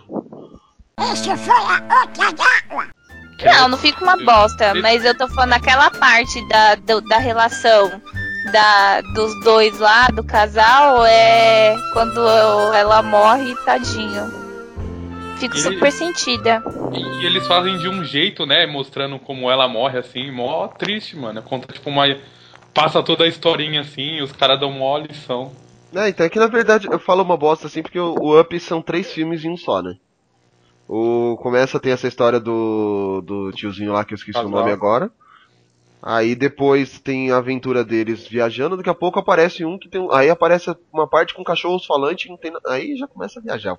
[1.12, 6.46] Este foi a outra Não, não fica uma bosta, mas eu tô falando aquela parte
[6.48, 7.90] da, do- da relação
[8.52, 14.38] da, dos dois lá, do casal, é quando eu- ela morre, tadinho.
[15.38, 16.62] Fico Ele- super sentida.
[16.92, 18.66] E eles fazem de um jeito, né?
[18.66, 21.42] Mostrando como ela morre assim, mó triste, mano.
[21.42, 22.04] Conta tipo uma.
[22.74, 25.52] Passa toda a historinha assim, os caras dão mó lição.
[25.94, 28.59] É, então é que na verdade eu falo uma bosta assim porque o, o Up
[28.61, 29.96] são três filmes em um só, né?
[30.88, 34.50] O começa tem essa história do, do tiozinho lá que eu esqueci o Casal.
[34.59, 35.11] nome agora.
[36.02, 40.11] Aí depois tem a aventura deles viajando, daqui a pouco aparece um que tem um-
[40.12, 43.74] aí aparece uma parte com cachorros falantes, não tem aí já começa a viajar.
[43.74, 43.76] o.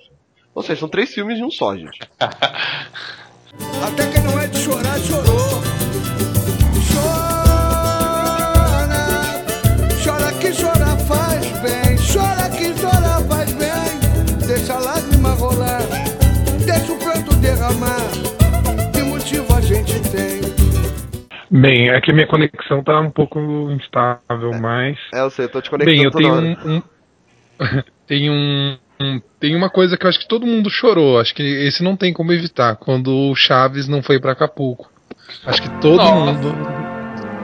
[0.54, 1.98] Ou seja, são três filmes em um só, gente.
[2.22, 5.31] Até quem não é de chorar, chorou.
[21.50, 23.40] Bem, é que minha conexão tá um pouco
[23.72, 24.98] instável, mas.
[25.14, 26.82] É, eu sei, eu tô te conectando Bem, eu tenho um, um-
[28.08, 31.20] tem um, um- tem uma coisa que eu acho que todo mundo chorou.
[31.20, 32.76] Acho que esse não tem como evitar.
[32.78, 34.90] Quando o Chaves não foi pra Acapulco.
[35.46, 36.32] Acho que todo Nossa.
[36.34, 36.56] mundo.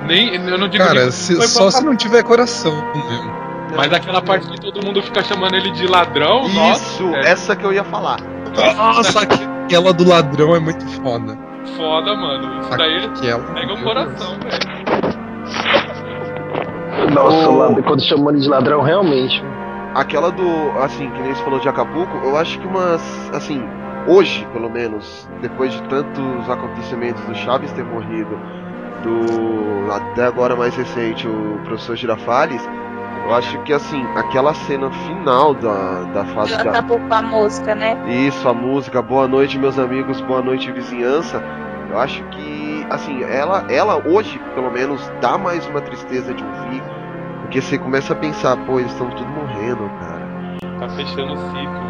[0.07, 3.47] Nem, eu não digo Cara, nem se- só pra- se não tiver coração mesmo.
[3.75, 6.55] Mas aquela parte que todo mundo fica chamando ele de ladrão, Isso,
[7.03, 7.03] nossa.
[7.17, 8.17] É essa que eu ia falar.
[8.57, 11.37] Nossa, aquela do ladrão é muito foda.
[11.77, 12.61] foda, mano.
[12.61, 13.43] Isso daí Aquela.
[13.53, 14.67] pega o coração, velho.
[17.13, 19.41] Nossa, lad- quando chamam ele de ladrão, realmente.
[19.95, 20.43] Aquela do,
[20.81, 23.63] assim, que nem você falou de Acapulco, eu acho que umas, assim,
[24.07, 28.37] hoje, pelo menos, depois de tantos acontecimentos do Chaves ter morrido,
[29.03, 32.61] do, até agora mais recente, o professor Girafales,
[33.27, 36.69] eu acho que, assim, aquela cena final da, da fase da...
[36.69, 37.97] Acabou com a música, né?
[38.07, 41.43] Isso, a música Boa Noite, meus amigos, Boa Noite, vizinhança,
[41.89, 46.81] eu acho que, assim, ela, ela hoje, pelo menos, dá mais uma tristeza de ouvir,
[47.41, 50.57] porque você começa a pensar, pô, eles estão tudo morrendo, cara.
[50.79, 51.81] Tá fechando o ciclo,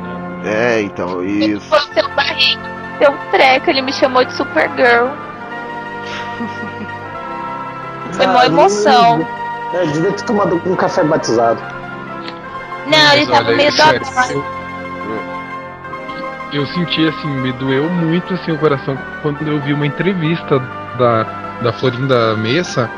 [0.42, 0.42] né?
[0.44, 1.70] É, então, isso.
[1.70, 2.64] Foi seu barriga,
[2.98, 5.10] seu treco, ele me chamou de Supergirl.
[8.14, 9.47] Foi uma emoção.
[9.74, 11.62] É, devia ter tomado um café batizado.
[12.88, 14.44] Não, ele tava meio dodói.
[16.54, 20.60] eu, eu senti assim, me doeu muito assim o coração quando eu vi uma entrevista
[20.98, 21.24] da,
[21.62, 22.90] da Florinda Messa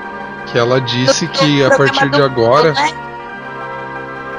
[0.52, 2.74] que ela disse que a partir de agora.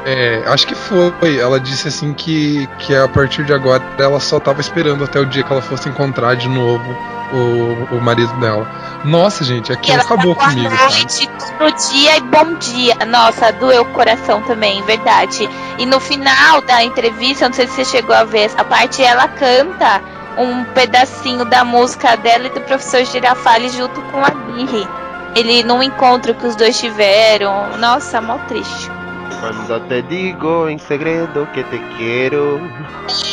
[0.04, 1.38] É, acho que foi.
[1.38, 5.26] Ela disse assim que, que a partir de agora ela só tava esperando até o
[5.26, 6.96] dia que ela fosse encontrar de novo
[7.32, 8.66] o, o marido dela.
[9.04, 12.94] Nossa, gente, aquilo ela acabou tá boa comigo, noite, todo dia e bom dia.
[13.06, 15.48] Nossa, doeu o coração também, verdade.
[15.78, 19.28] E no final da entrevista, não sei se você chegou a ver essa parte, ela
[19.28, 20.02] canta
[20.38, 24.88] um pedacinho da música dela e do professor Girafales junto com a Guirre.
[25.34, 27.76] Ele num encontro que os dois tiveram.
[27.78, 28.99] Nossa, mal triste.
[29.38, 32.60] Quando te digo em segredo que te quero.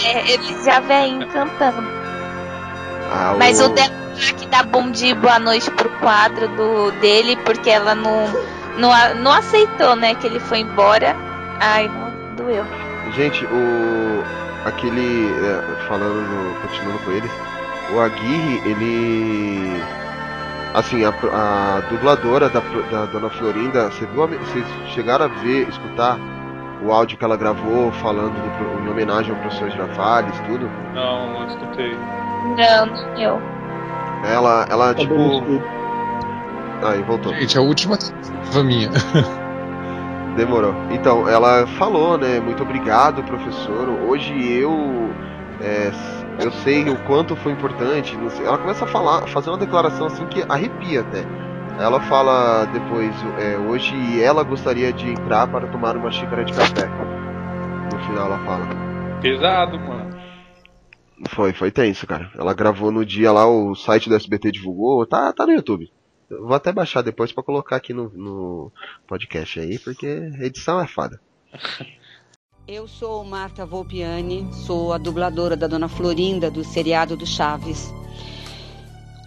[0.05, 1.87] É, eles já vêm cantando.
[3.11, 7.37] Ah, Mas o é que dá bom dia e boa noite pro quadro do, dele,
[7.37, 8.27] porque ela não,
[8.77, 11.15] não, não aceitou, né, que ele foi embora.
[11.59, 12.65] Ai, não, doeu.
[13.15, 14.23] Gente, o.
[14.65, 15.27] Aquele.
[15.27, 17.31] é, falando, continuando com eles,
[17.93, 19.83] o Aguirre, ele.
[20.77, 22.59] Assim, a, a dubladora da,
[22.91, 26.17] da Dona Florinda, você viu a- vocês chegaram a ver, escutar
[26.83, 30.69] o áudio que ela gravou falando do em homenagem ao professor Girafales, tudo?
[30.93, 31.95] Não, não escutei.
[31.95, 33.41] Não, não eu.
[34.23, 35.15] Ela, ela tipo.
[36.83, 37.33] Aí, voltou.
[37.33, 37.97] Gente, a última
[38.63, 38.89] minha.
[40.37, 40.75] Demorou.
[40.91, 42.39] Então, ela falou, né?
[42.39, 43.89] Muito obrigado, professor.
[44.07, 45.09] Hoje eu.
[45.59, 45.91] é,
[46.39, 48.17] eu sei o quanto foi importante.
[48.45, 51.23] Ela começa a falar, a fazer uma declaração assim que arrepia até.
[51.79, 56.87] Ela fala depois, é, hoje ela gostaria de entrar para tomar uma xícara de café.
[57.93, 58.67] No final ela fala.
[59.21, 60.17] Pesado, mano.
[61.29, 62.31] Foi, foi tenso, cara.
[62.35, 65.91] Ela gravou no dia lá, o site do SBT divulgou, tá, tá no YouTube.
[66.29, 68.71] Eu vou até baixar depois pra colocar aqui no, no
[69.07, 70.07] podcast aí, porque
[70.39, 71.19] edição é foda.
[72.69, 77.93] Eu sou Marta Volpiani, sou a dubladora da Dona Florinda do seriado do Chaves.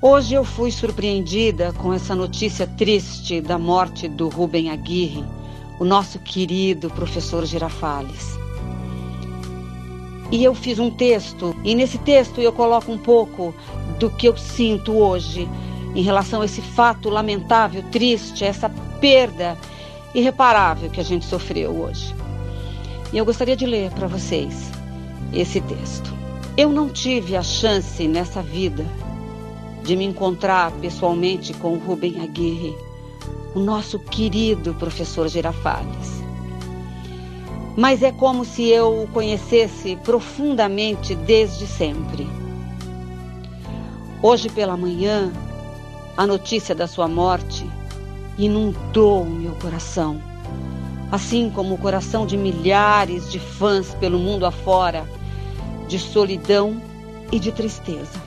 [0.03, 5.25] Hoje eu fui surpreendida com essa notícia triste da morte do Rubem Aguirre,
[5.79, 8.39] o nosso querido professor Girafales.
[10.31, 13.55] E eu fiz um texto, e nesse texto eu coloco um pouco
[13.99, 15.49] do que eu sinto hoje
[15.95, 18.69] em relação a esse fato lamentável, triste, essa
[19.01, 19.57] perda
[20.15, 22.15] irreparável que a gente sofreu hoje.
[23.13, 24.71] E eu gostaria de ler para vocês
[25.33, 26.13] esse texto.
[26.57, 28.87] Eu não tive a chance nessa vida
[29.83, 32.77] de me encontrar pessoalmente com o Rubem Aguirre,
[33.55, 36.21] o nosso querido professor Girafales.
[37.77, 42.29] Mas é como se eu o conhecesse profundamente desde sempre.
[44.23, 45.33] Hoje pela manhã,
[46.17, 47.67] a notícia da sua morte
[48.37, 50.21] inundou o meu coração,
[51.11, 55.05] assim como o coração de milhares de fãs pelo mundo afora,
[55.89, 56.81] de solidão
[57.33, 58.21] e de tristeza.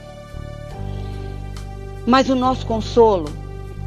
[2.06, 3.30] Mas o nosso consolo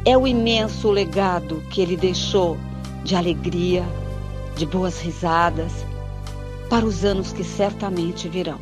[0.04, 2.58] é o imenso legado que ele deixou
[3.04, 3.84] de alegria,
[4.56, 5.72] de boas risadas,
[6.68, 8.58] para os anos que certamente virão.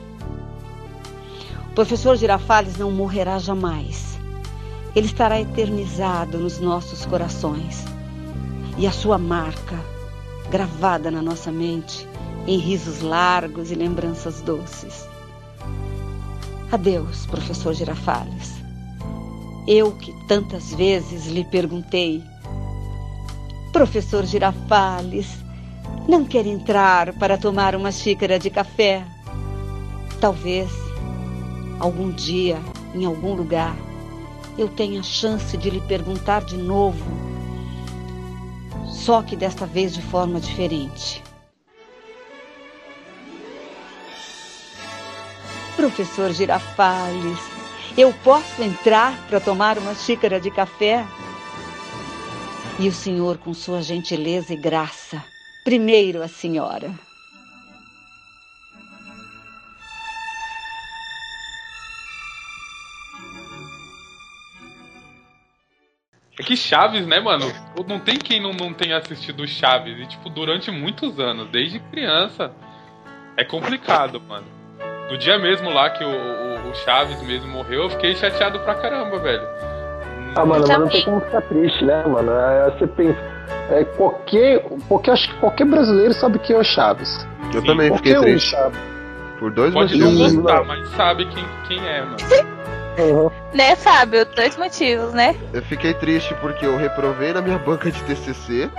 [1.71, 4.19] O professor Girafales não morrerá jamais.
[4.95, 7.85] Ele estará eternizado nos nossos corações.
[8.79, 9.79] E a sua marca,
[10.51, 12.07] gravada na nossa mente,
[12.47, 15.07] em risos largos e lembranças doces.
[16.71, 18.55] Adeus, professor Girafales.
[19.67, 22.23] Eu que tantas vezes lhe perguntei:
[23.73, 25.27] Professor Girafales,
[26.09, 29.05] não quer entrar para tomar uma xícara de café?
[30.21, 30.71] Talvez,
[31.81, 32.59] algum dia,
[32.95, 33.77] em algum lugar,
[34.57, 37.05] eu tenha a chance de lhe perguntar de novo,
[39.07, 41.23] só que desta vez de forma diferente.
[45.77, 47.39] Professor Girafales,
[47.97, 51.07] eu posso entrar para tomar uma xícara de café?
[52.81, 55.23] E o senhor, com sua gentileza e graça,
[55.65, 57.06] primeiro a senhora.
[66.39, 67.51] É que Chaves, né, mano?
[67.89, 69.99] Não tem quem não, não tenha assistido Chaves.
[69.99, 72.53] E, tipo, durante muitos anos, desde criança.
[73.37, 74.47] É complicado, mano.
[75.11, 78.75] No dia mesmo lá que o, o, o Chaves mesmo morreu, eu fiquei chateado pra
[78.75, 79.47] caramba, velho.
[80.35, 82.31] Ah, mano, mas não tem como ficar triste, né, mano?
[82.33, 83.19] É, você pensa.
[83.71, 84.63] É, qualquer.
[84.89, 87.27] Porque acho que qualquer brasileiro sabe quem é o Chaves.
[87.55, 88.51] Eu também fiquei um triste.
[88.51, 88.77] sabe.
[89.39, 90.35] Por dois Pode não motivos.
[90.35, 92.17] gostar, mas sabe quem, quem é, mano.
[93.53, 94.25] Né, Fábio?
[94.35, 95.35] Dois motivos, né?
[95.53, 98.71] Eu fiquei triste porque eu reprovei na minha banca de TCC.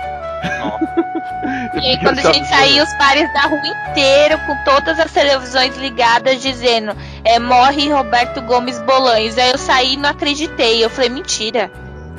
[1.74, 5.12] E aí, fiquei quando a gente saía, os pares da rua inteiro, com todas as
[5.12, 6.92] televisões ligadas, dizendo:
[7.24, 9.36] é, morre Roberto Gomes Bolanhos.
[9.38, 10.84] Aí eu saí e não acreditei.
[10.84, 11.70] Eu falei: mentira.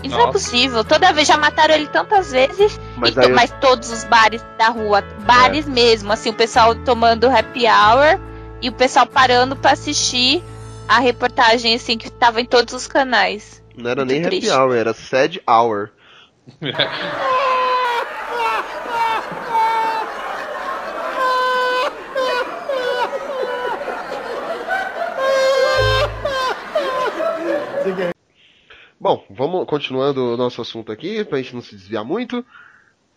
[0.02, 0.32] Isso não é Nossa.
[0.40, 0.84] possível.
[0.86, 2.80] Toda vez já mataram ele tantas vezes.
[2.96, 6.34] Mas e to- aí eu- mas todos os bares da rua, bares mesmo, assim, o
[6.34, 8.18] pessoal tomando happy hour
[8.62, 10.42] e o pessoal parando pra assistir
[10.90, 13.64] a reportagem, assim, que tava em todos os canais.
[13.78, 14.50] Não era Muito nem triste.
[14.50, 15.92] happy hour, era sad hour.
[29.00, 32.46] Bom, vamos continuando o nosso assunto aqui, pra gente não se desviar muito.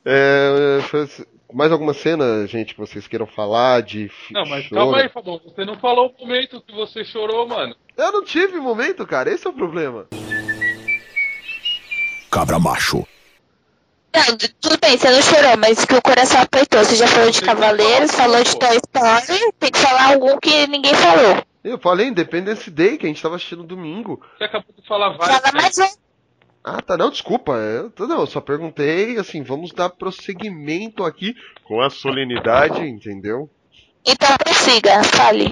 [0.05, 0.79] É,
[1.53, 4.81] mais alguma cena, gente, que vocês queiram falar de Não, mas choro?
[4.81, 5.41] calma aí, Fabão.
[5.45, 7.75] Você não falou o momento que você chorou, mano.
[7.97, 10.07] Eu não tive momento, cara, esse é o problema.
[12.31, 13.07] Cabra macho.
[14.15, 16.85] Não, tudo bem, você não chorou, mas que o coração apertou.
[16.85, 20.95] Você já falou de Cavaleiros, falou de Toy Story, tem que falar algum que ninguém
[20.95, 21.43] falou.
[21.65, 24.21] Eu falei Independence Day, que a gente tava assistindo domingo.
[24.37, 25.39] Você acabou de falar vários.
[25.39, 26.02] Fala mais um.
[26.65, 27.53] Ah, tá, não, desculpa.
[27.53, 31.35] Eu, tô- não, eu só perguntei, assim, vamos dar prosseguimento aqui
[31.65, 33.51] com a solenidade, entendeu?
[34.07, 35.51] Então prossiga, fale.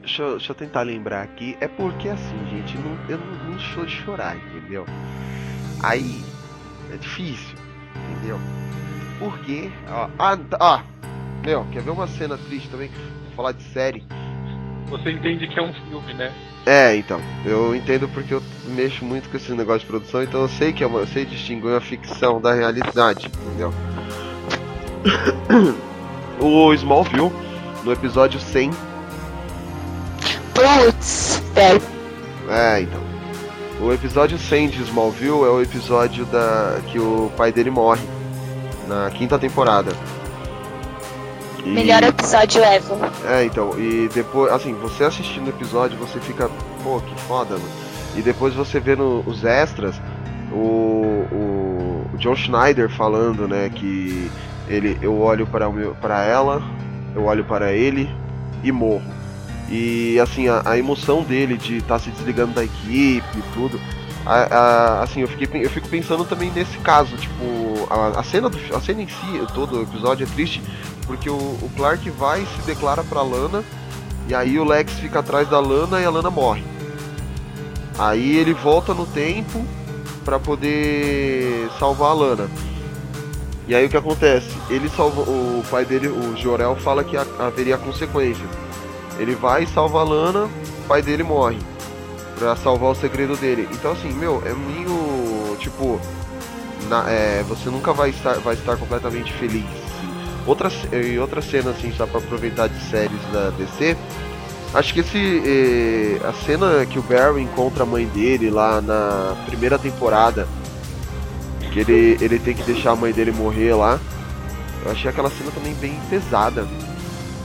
[0.00, 1.56] Deixa eu, deixa eu tentar lembrar aqui.
[1.60, 4.84] É porque, assim, gente, não, eu não, não sou de chorar, entendeu?
[5.82, 6.24] Aí,
[6.92, 7.56] é difícil,
[8.10, 8.38] entendeu?
[9.18, 9.70] porque.
[9.88, 10.84] Ah, ah, tá- ah,
[11.44, 12.88] meu, quer ver uma cena triste também?
[12.88, 14.04] Vou falar de série.
[14.90, 16.32] Você entende que é um filme, né?
[16.64, 17.20] É, então.
[17.44, 20.82] Eu entendo porque eu mexo muito com esse negócio de produção, então eu sei que
[20.82, 23.72] é uma, eu sei distinguir a ficção da realidade, entendeu?
[26.40, 27.32] o Smallville,
[27.84, 28.70] no episódio 100.
[30.54, 31.82] Putz, velho.
[32.48, 33.08] É, então.
[33.80, 38.02] O episódio 100 de Smallville é o episódio da que o pai dele morre
[38.88, 39.92] na quinta temporada.
[41.64, 42.96] E- Melhor episódio ever.
[43.26, 46.48] É, então, e depois, assim, você assistindo o episódio, você fica,
[46.82, 47.70] pô, que foda, mano.
[48.16, 50.00] E depois você vê no, os extras
[50.50, 54.30] o, o, o John Schneider falando, né, que
[54.68, 56.62] ele, eu olho para, o meu, para ela,
[57.14, 58.08] eu olho para ele
[58.62, 59.02] e morro.
[59.70, 63.78] E assim, a, a emoção dele de estar se desligando da equipe e tudo.
[64.24, 68.48] a- a- assim, eu, fiquei, eu fico pensando também nesse caso, tipo, a, a cena
[68.48, 70.62] do, a cena em si, todo o episódio é triste,
[71.08, 73.64] porque o, o Clark vai e se declara pra Lana,
[74.28, 76.62] e aí o Lex fica atrás da Lana e a Lana morre.
[77.98, 79.64] Aí ele volta no tempo
[80.24, 82.48] pra poder salvar a Lana.
[83.66, 84.48] E aí o que acontece?
[84.70, 88.48] Ele salva o pai dele, o Jorel, fala que ha- haveria consequências.
[89.18, 91.58] Ele vai e salva a Lana, o pai dele morre.
[92.38, 93.68] Pra salvar o segredo dele.
[93.72, 95.56] Então assim, meu, é meio.
[95.58, 96.00] Tipo.
[96.88, 99.66] na- é, você nunca vai estar, vai estar completamente feliz.
[100.48, 103.94] Outra, e outra cena, assim, só pra aproveitar de séries da DC.
[104.72, 105.42] Acho que esse.
[105.44, 110.48] eh, a cena que o Barry encontra a mãe dele lá na primeira temporada.
[111.70, 114.00] Que ele, ele tem que deixar a mãe dele morrer lá.
[114.86, 116.66] Eu achei aquela cena também bem pesada.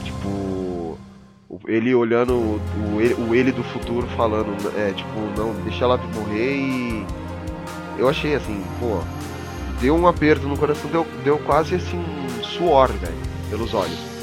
[0.02, 0.98] Tipo.
[1.66, 2.60] Ele olhando o,
[2.94, 7.06] o ele, o ele do futuro falando, é, tipo, não, deixa ela morrer e.
[7.98, 9.00] Eu achei assim, pô.
[9.80, 12.02] Deu um aperto no coração, deu, deu quase assim,
[12.56, 13.14] suor, velho,
[13.50, 13.98] pelos olhos.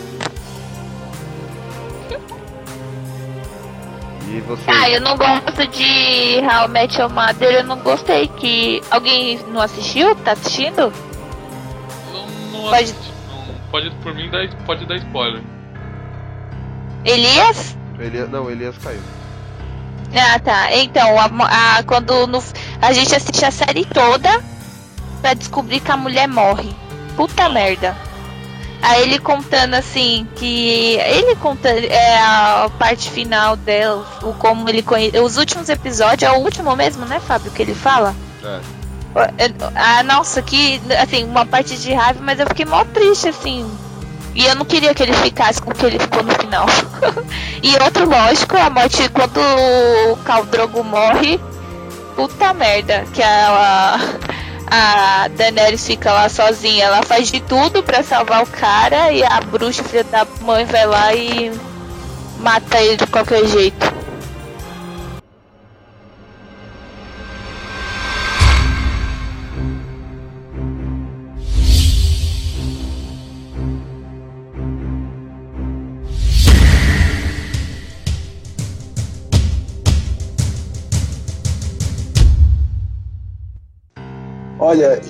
[4.34, 4.64] E você.
[4.72, 8.82] Ah, eu não gosto de How I Met Your Mother, eu não gostei que...
[8.90, 10.16] Alguém não assistiu?
[10.16, 10.94] Tá assistindo?
[12.54, 13.56] Não Pode- assisti, não.
[13.72, 15.42] Pode, por mim, dar, pode dar spoiler.
[17.04, 17.76] Elias?
[18.00, 19.02] Elias, não, Elias caiu.
[20.16, 20.74] Ah, tá.
[20.78, 22.44] Então, a, a- quando no-
[22.82, 24.42] a gente assiste a série toda
[25.22, 26.74] pra descobrir que a mulher morre.
[27.18, 27.98] Puta merda.
[28.82, 34.82] Aí ele contando assim que ele contando é a parte final dela, o como ele
[34.82, 38.16] conhece, os últimos episódios é o último mesmo, né, Fábio, que ele fala?
[38.44, 38.60] É.
[39.76, 43.70] Ah, nossa, que assim, uma parte de raiva, mas eu fiquei mó triste assim.
[44.34, 46.66] E eu não queria que ele ficasse com o que ele ficou no final.
[47.62, 51.40] e outro, lógico, a morte quando o Khal Drogo morre.
[52.16, 54.00] Puta merda, que a, a
[55.36, 56.86] Daenerys fica lá sozinha.
[56.86, 60.86] Ela faz de tudo pra salvar o cara e a bruxa filha da mãe vai
[60.86, 61.52] lá e
[62.40, 63.94] mata ele de qualquer jeito.
[84.72, 85.02] Olha,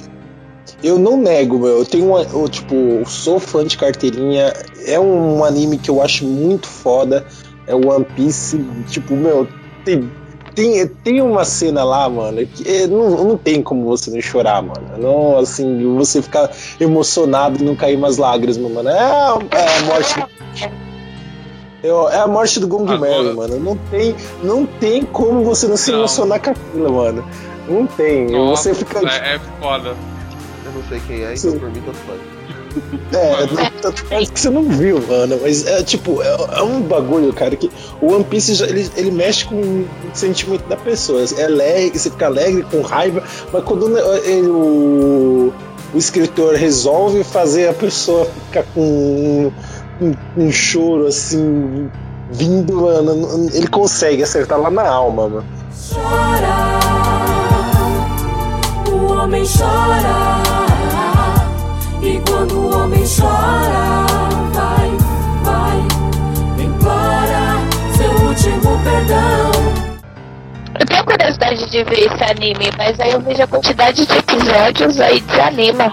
[0.83, 1.79] eu não nego, meu.
[1.79, 2.21] Eu tenho uma.
[2.23, 2.75] Eu, tipo,
[3.07, 4.51] sou fã de carteirinha.
[4.85, 7.25] É um anime que eu acho muito foda.
[7.67, 8.57] É One Piece.
[8.89, 9.47] Tipo, meu,
[9.85, 10.09] tem,
[10.55, 14.61] tem, tem uma cena lá, mano, que é, não, não tem como você não chorar,
[14.63, 14.97] mano.
[14.97, 16.49] Não, assim, você ficar
[16.79, 18.89] emocionado e não cair umas lágrimas, mano.
[18.89, 20.25] É, a- é a morte.
[21.83, 23.59] Eu- é a morte do Gong Mary, mano.
[23.59, 25.99] Não tem, não tem como você não se Não.
[25.99, 27.23] emocionar com aquilo, mano.
[27.71, 28.27] Não tem.
[28.27, 28.99] você fica.
[28.99, 29.95] É, é foda.
[30.65, 31.47] Eu não sei quem é, Sim.
[31.49, 32.19] então por mim tanto faz.
[33.13, 35.37] É, tanto faz que você não viu, mano.
[35.41, 37.69] Mas é tipo, é, é um bagulho, cara, que
[38.01, 41.21] o One Piece já- ele, ele mexe com o sentimento da pessoa.
[41.37, 43.87] É alegre, você fica alegre, com raiva, mas quando
[44.23, 45.51] ele- o,
[45.93, 49.51] o escritor resolve fazer a pessoa ficar com um,
[50.05, 50.15] um-
[50.45, 51.89] um choro assim,
[52.31, 55.45] vindo, mano, ele consegue acertar lá na alma, mano.
[55.93, 56.79] Chora,
[59.21, 60.41] homem chora.
[62.01, 64.05] E quando o homem chora,
[64.51, 64.97] vai,
[65.43, 67.59] vai, implora
[67.95, 69.51] seu último perdão.
[70.79, 74.99] Eu tenho curiosidade de ver esse anime, mas aí eu vejo a quantidade de episódios
[74.99, 75.91] aí desanima.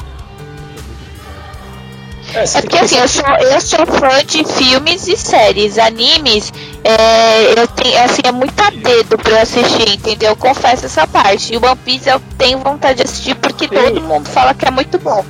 [2.35, 5.79] É porque assim, eu sou, eu sou fã de filmes e séries.
[5.79, 6.53] Animes,
[6.85, 10.31] é, eu tenho, assim, é muito a dedo pra eu assistir, entendeu?
[10.31, 11.55] Eu confesso essa parte.
[11.55, 14.71] E o One Piece eu tenho vontade de assistir porque todo mundo fala que é
[14.71, 15.25] muito bom.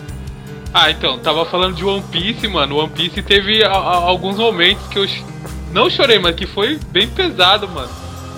[0.74, 2.76] Ah, então, tava falando de One Piece, mano.
[2.78, 5.24] One Piece teve a- a- alguns momentos que eu ch-
[5.72, 7.88] não chorei, mas que foi bem pesado, mano.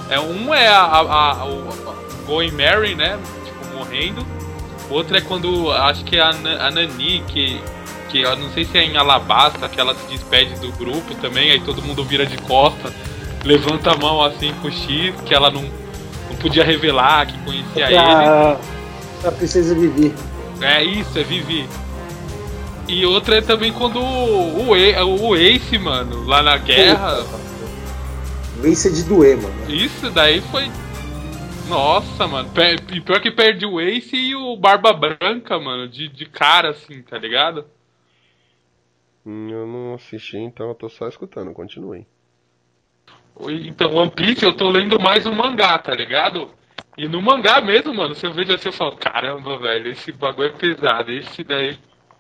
[0.09, 1.69] É, um é a, a, a- o
[2.27, 3.19] Going Mary, né?
[3.45, 4.25] Tipo, morrendo.
[4.89, 7.61] Outro é quando, acho que é a, Na- a Nani, que,
[8.11, 11.51] que eu não sei se é em Alabasta, que ela se despede do grupo também,
[11.53, 12.93] aí todo mundo vira de costa,
[13.45, 17.87] levanta a mão assim com o X, que ela não, não podia revelar que conhecia
[17.87, 17.97] ele.
[17.97, 18.59] A,
[19.25, 20.15] a princesa Vivi.
[20.61, 21.69] É isso, é Vivi.
[22.89, 27.25] E outra é também quando o, o, o Ace, mano, lá na guerra.
[28.65, 29.55] Ace é de doer, mano.
[29.69, 30.69] Isso daí foi.
[31.69, 32.51] Nossa, mano.
[32.93, 37.01] E pior que perde o Ace e o Barba Branca, mano, de, de cara, assim,
[37.01, 37.65] tá ligado?
[39.25, 41.53] Eu não assisti, então eu tô só escutando.
[41.53, 42.07] Continuem.
[43.67, 46.51] Então, One Piece eu tô lendo mais o mangá, tá ligado?
[46.97, 50.53] E no mangá mesmo, mano, você vê assim, eu falo, caramba, velho, esse bagulho é
[50.53, 51.79] pesado, esse daí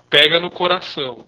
[0.08, 1.26] pega no coração.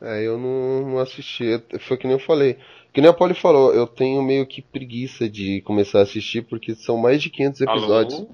[0.00, 1.60] É, eu não, não assisti.
[1.80, 2.58] Foi que nem eu falei.
[2.92, 6.74] Que nem a Polly falou, eu tenho meio que preguiça de começar a assistir porque
[6.74, 8.26] são mais de 500 episódios.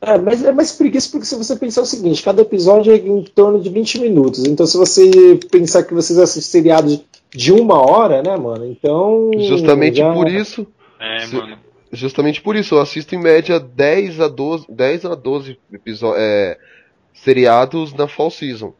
[0.00, 3.22] É, mas é mais preguiça porque se você pensar o seguinte, cada episódio é em
[3.24, 4.44] torno de 20 minutos.
[4.44, 8.66] Então se você pensar que vocês assistem seriados de uma hora, né, mano?
[8.66, 9.30] Então.
[9.38, 10.66] Justamente já- por isso.
[11.00, 11.58] É, se- mano.
[11.92, 16.58] Justamente por isso, eu assisto em média 10 a 12, 10 a 12 episo- é,
[17.14, 18.74] seriados na Fall Season.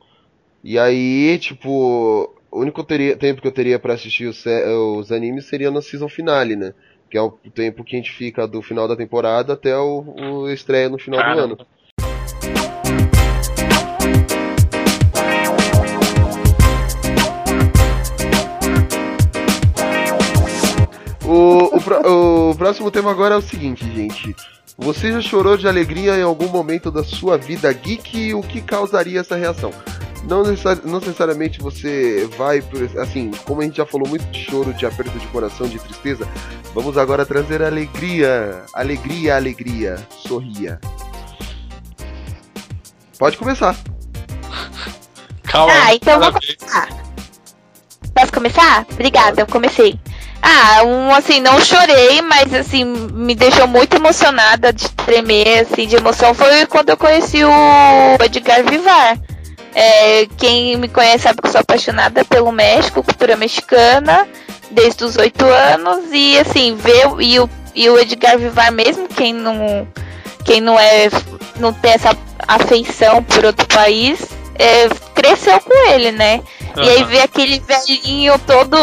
[0.63, 4.45] E aí, tipo, o único teria- tempo que eu teria pra assistir os,
[4.99, 6.75] os animes seria na season finale, né?
[7.17, 10.51] Que é o tempo que a gente fica do final da temporada até o, o
[10.51, 11.45] estreia no final do Caramba.
[11.45, 11.67] ano.
[21.25, 24.37] O, o, o próximo tema agora é o seguinte, gente.
[24.77, 28.61] Você já chorou de alegria em algum momento da sua vida geek e o que
[28.61, 29.73] causaria essa reação?
[30.29, 32.83] Não, necessari- não necessariamente você vai por.
[33.01, 36.27] Assim, como a gente já falou muito de choro, de aperto de coração, de tristeza,
[36.75, 38.65] vamos agora trazer alegria.
[38.73, 39.97] Alegria, alegria.
[40.11, 40.81] Sorria.
[43.19, 43.77] Pode começar.
[45.45, 45.73] Calma.
[45.73, 46.89] Ah, então vou começar.
[48.15, 48.87] Posso começar?
[48.93, 49.99] Obrigada, eu comecei.
[50.43, 55.97] Ah, um assim, não chorei, mas assim, me deixou muito emocionada de tremer, assim, de
[55.97, 56.35] emoção.
[56.35, 59.19] Foi quando eu conheci o Edgar Vivar.
[59.79, 64.27] É, quem me conhece sabe que eu sou apaixonada pelo México, cultura mexicana,
[64.71, 66.11] desde os oito anos.
[66.11, 69.87] E assim, ver e o, e o Edgar Vivar mesmo, quem não,
[70.47, 71.11] quem não é
[71.61, 72.17] não tem essa
[72.49, 74.19] afeição por outro país,
[74.59, 76.41] é, cresceu com ele, né?
[76.75, 78.79] E aí ver aquele velhinho todo.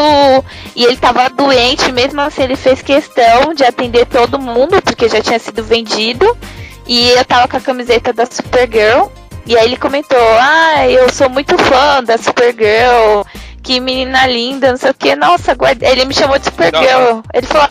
[0.75, 5.21] E ele tava doente, mesmo assim ele fez questão de atender todo mundo, porque já
[5.21, 6.37] tinha sido vendido.
[6.85, 9.07] E eu tava com a camiseta da Supergirl.
[9.45, 13.23] E aí ele comentou: Ah, eu sou muito fã da Supergirl.
[13.61, 15.15] Que menina linda, não sei o que.
[15.15, 15.87] Nossa, guarda...
[15.87, 17.21] ele me chamou de Supergirl.
[17.33, 17.69] Ele falou.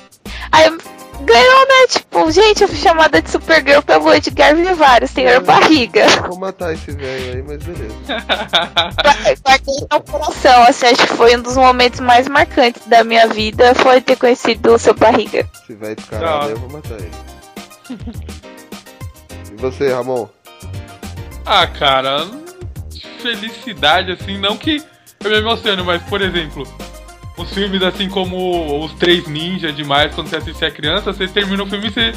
[0.51, 0.79] Aí eu-
[1.25, 1.87] ganhou, né?
[1.89, 6.07] Tipo, gente, eu fui chamada de Supergirl pelo Edgar Vivar, o senhor barriga.
[6.27, 7.95] Vou matar esse velho aí, mas beleza.
[9.45, 13.73] Guardei no coração, assim, acho que foi um dos momentos mais marcantes da minha vida,
[13.77, 15.47] foi ter conhecido o seu barriga.
[15.63, 17.13] Esse velho descarado eu vou matar ele.
[19.53, 20.27] E você, Ramon?
[21.45, 22.27] Ah, cara,
[23.21, 24.83] felicidade, assim, não que
[25.25, 26.65] eu me emocione, mas, por exemplo,
[27.37, 31.63] os filmes assim como Os Três Ninjas demais, quando você assiste a criança, você termina
[31.63, 32.13] o filme e você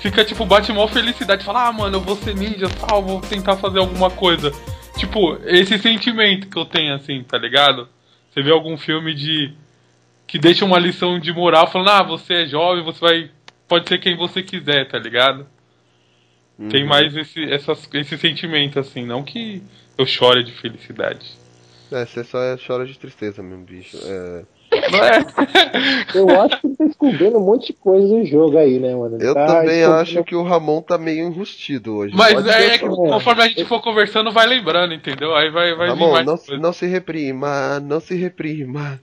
[0.00, 3.56] fica, tipo, bate mó felicidade, fala, ah, mano, eu vou ser ninja, tal, vou tentar
[3.56, 4.52] fazer alguma coisa.
[4.96, 7.88] Tipo, esse sentimento que eu tenho, assim, tá ligado?
[8.30, 9.52] Você vê algum filme de.
[10.26, 13.30] que deixa uma lição de moral falando, ah, você é jovem, você vai.
[13.68, 15.46] pode ser quem você quiser, tá ligado?
[16.70, 16.88] Tem Uhum.
[16.88, 19.62] mais esse, essas, esse sentimento, assim, não que
[19.98, 21.26] eu chore de felicidade.
[21.90, 23.96] É, você só é- chora de tristeza mesmo, bicho.
[24.04, 24.42] É...
[26.14, 29.16] Eu acho que ele tá escondendo um monte de coisa do jogo aí, né, mano?
[29.16, 32.14] Ele Eu tá também escondendo- acho que o Ramon tá meio enrustido hoje.
[32.16, 35.34] Mas Pode é, é que conforme a gente for conversando, vai lembrando, entendeu?
[35.34, 36.56] Aí vai, vai Ramon, não, coisa.
[36.62, 38.98] não se reprima, não se reprima.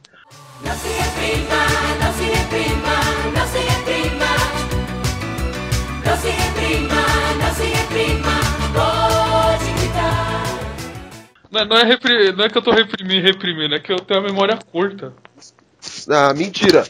[0.66, 1.56] Não se reprima,
[2.02, 2.95] não se reprima,
[3.36, 4.26] não se reprima.
[6.06, 6.95] Não se reprima,
[7.50, 7.56] não
[9.78, 10.43] gritar.
[11.52, 14.20] Não, não é repri- não é que eu tô reprimindo, reprimindo, é que eu tenho
[14.20, 15.14] a memória curta.
[16.10, 16.84] Ah, mentira.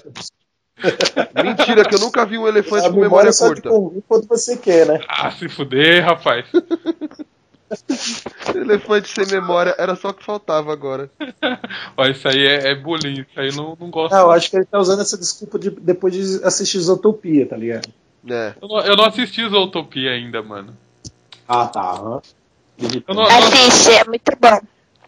[1.44, 3.70] mentira, que eu nunca vi um elefante A com memória memória só te curta.
[3.70, 5.00] convém quando você quer, né?
[5.08, 6.46] Ah, se fuder, rapaz.
[8.56, 11.10] Elefante sem memória, era só o que faltava agora.
[11.96, 14.12] Ó, isso aí é, é bullying, isso aí eu não, não gosto.
[14.14, 17.56] Não, eu acho que ele tá usando essa desculpa de, depois de assistir Zootopia, tá
[17.56, 17.88] ligado?
[18.28, 18.54] É.
[18.62, 20.76] Eu não, eu não assisti Zootopia ainda, mano.
[21.48, 21.96] Ah, tá.
[21.98, 22.22] Eu
[23.16, 24.60] não- Assiste, é muito bom.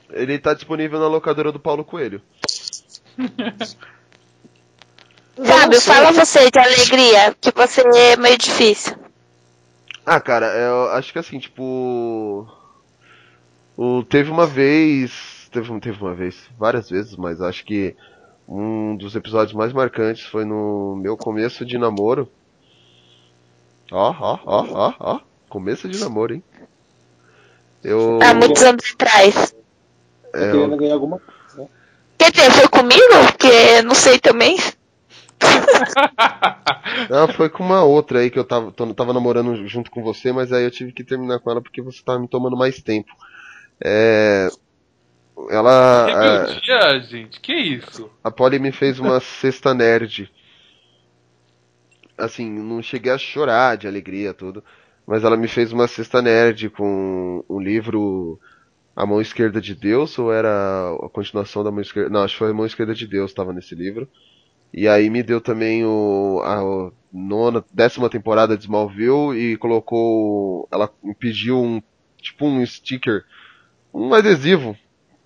[0.09, 2.21] Ele tá disponível na locadora do Paulo Coelho.
[5.43, 8.95] Fábio, fala você de alegria, que você é meio difícil.
[10.05, 12.47] Ah, cara, eu acho que assim, tipo.
[13.77, 15.47] O, teve uma vez.
[15.51, 17.95] Teve, teve uma vez, várias vezes, mas acho que
[18.47, 22.29] um dos episódios mais marcantes foi no meu começo de namoro.
[23.91, 25.19] Ó, ó, ó, ó, ó.
[25.49, 26.43] Começo de namoro, hein?
[27.83, 28.19] Eu.
[28.23, 29.53] Há muitos anos atrás.
[30.33, 31.67] é, eu- Querendo ganhar alguma coisa, né?
[32.17, 33.01] Quer dizer, foi comigo?
[33.27, 34.57] Porque não sei também.
[37.09, 40.31] Não, foi com uma outra aí que eu tava, tô- tava namorando junto com você,
[40.31, 43.11] mas aí eu tive que terminar com ela porque você tava me tomando mais tempo.
[43.83, 44.49] É.
[45.49, 46.07] Ela.
[46.09, 48.09] é, Rebeldia, gente, que isso?
[48.23, 50.31] A Polly me fez uma cesta nerd.
[52.17, 54.63] Assim, não cheguei a chorar de alegria, tudo.
[55.05, 58.39] Mas ela me fez uma cesta nerd com um livro
[58.95, 62.09] A Mão Esquerda de Deus, ou era a continuação da Mão Esquerda?
[62.09, 64.07] Não, acho que foi A Mão Esquerda de Deus, estava nesse livro.
[64.73, 70.67] E aí me deu também o, a o nona, décima temporada de Smallville e colocou.
[70.71, 70.89] Ela
[71.19, 71.81] pediu um
[72.21, 73.25] tipo um sticker,
[73.93, 74.77] um adesivo.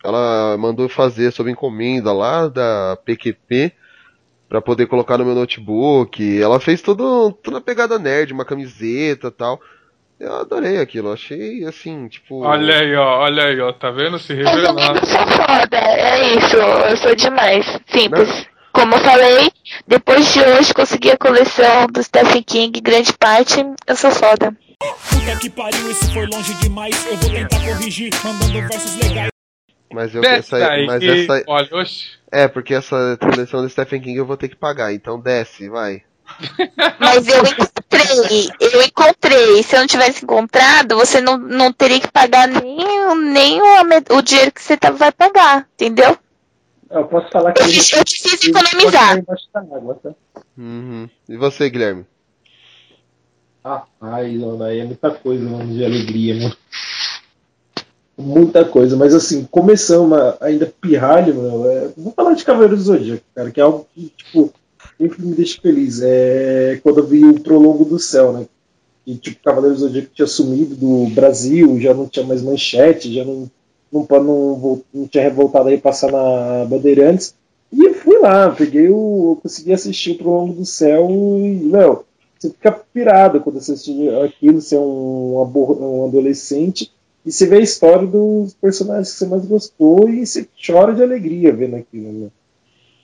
[0.04, 3.74] Ela mandou fazer sob encomenda lá da PQP
[4.48, 6.42] pra poder colocar no meu notebook.
[6.42, 9.60] Ela fez todo, toda a pegada nerd, uma camiseta tal.
[10.20, 12.42] Eu adorei aquilo, achei assim, tipo.
[12.42, 14.18] Olha aí, ó, olha aí, ó, tá vendo?
[14.18, 15.02] Se revelando.
[15.06, 17.66] Foda, é isso, eu sou demais.
[17.88, 18.48] Simples.
[18.72, 19.52] Como eu falei,
[19.88, 24.56] depois de hoje consegui a coleção do Stephen King, grande parte, eu sou foda.
[25.10, 27.06] Puta que pariu, isso foi longe demais.
[27.06, 29.35] Eu vou tentar corrigir, mandando versos legais.
[29.96, 32.10] Mas eu Desce essa, daí, mas que- essa Olha, oxe.
[32.32, 36.04] É, porque essa coleção do Stephen King eu vou ter que pagar, então desce, vai.
[37.00, 39.62] Mas eu encontrei, eu encontrei.
[39.64, 43.66] Se eu não tivesse encontrado, você não, não teria que pagar nem, o- nem o,
[44.18, 46.18] o dinheiro que você tá, vai pagar, entendeu?
[46.90, 49.20] Eu posso falar que Eu eu te fiz economizar.
[49.54, 50.14] água, tá?
[50.58, 51.08] Uhum.
[51.30, 52.06] E você, Guilherme?
[53.64, 56.56] Rapaz, mano, aí é muita coisa, mano, de alegria, mano.
[58.18, 61.68] Muita coisa, mas assim, começamos ainda pirralho, mano.
[61.70, 64.54] é- Vou falar de Cavaleiro do Zodíaco, cara, que é algo que, tipo,
[64.98, 66.00] sempre me deixa feliz.
[66.02, 68.46] É quando eu vi o Prologo do Céu, né?
[69.06, 73.26] E, tipo, Cavaleiro do Zodíaco tinha sumido do Brasil, já não tinha mais manchete, já
[73.26, 73.50] não,
[73.92, 77.36] não, não, não tinha voltado aí passar na Bandeirantes.
[77.72, 79.38] E eu fui lá, peguei o.
[79.42, 82.06] Consegui assistir o Prologo do Céu e, meu,
[82.40, 86.92] você fica pirado quando você assiste aquilo, você é um, um adolescente
[87.26, 91.02] e você vê a história dos personagens que você mais gostou e você chora de
[91.02, 92.30] alegria vendo aquilo, né?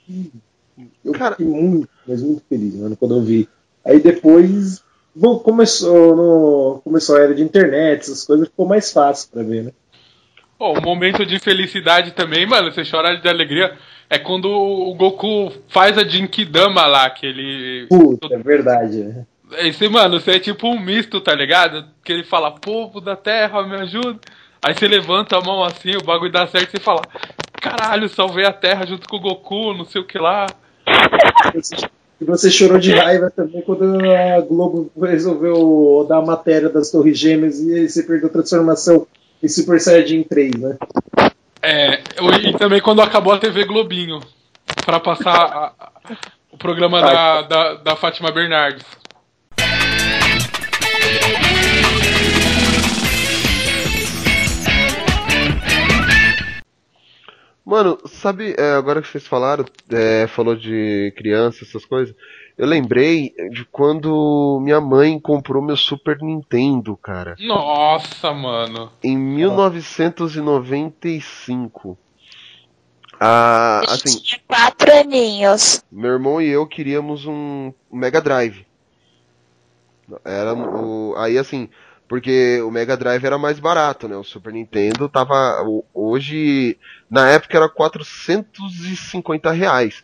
[0.07, 0.31] E
[1.03, 3.49] Eu fiquei muito, mas muito feliz, mano, quando eu vi.
[3.83, 4.83] Aí depois
[5.15, 9.63] bom, começou, no, começou a era de internet, essas coisas, ficou mais fácil pra ver,
[9.65, 9.71] né?
[10.57, 13.75] Pô, um momento de felicidade também, mano, você chora de alegria,
[14.09, 17.87] é quando o Goku faz a Jinkidama lá, que ele...
[17.87, 19.25] Puta, é verdade, né?
[19.59, 21.85] Esse, mano, você é tipo um misto, tá ligado?
[22.03, 24.19] Que ele fala, povo da terra, me ajuda.
[24.63, 27.01] Aí você levanta a mão assim, o bagulho dá certo e você fala,
[27.59, 30.45] caralho, salvei a terra junto com o Goku, não sei o que lá.
[32.19, 37.17] E você chorou de raiva também quando a Globo resolveu dar a matéria das Torres
[37.17, 39.07] Gêmeas e você perdeu a transformação
[39.41, 40.77] em Super Saiyajin 3, né?
[41.63, 42.01] É,
[42.47, 44.19] e também quando acabou a TV Globinho,
[44.85, 45.91] pra passar a- a-
[46.51, 48.85] o programa da, da, da Fátima Bernardes.
[57.63, 62.13] Mano, sabe, é, agora que vocês falaram, é, falou de criança, essas coisas,
[62.57, 67.35] eu lembrei de quando minha mãe comprou meu Super Nintendo, cara.
[67.39, 68.91] Nossa, mano.
[69.03, 71.97] Em 1995.
[73.19, 75.83] Ah, assim, Quatro aninhos.
[75.91, 78.65] meu irmão e eu queríamos um Mega Drive.
[80.25, 81.69] Era o, aí assim,
[82.07, 84.17] porque o Mega Drive era mais barato, né?
[84.17, 86.77] O Super Nintendo tava hoje,
[87.09, 90.03] na época era 450 reais.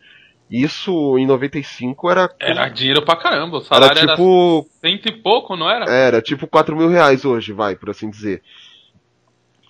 [0.50, 5.58] Isso em 95 era Era dinheiro pra caramba, o salário era, tipo- cento e pouco,
[5.58, 5.84] não era?
[5.92, 8.42] era tipo 4 mil reais hoje, vai, por assim dizer.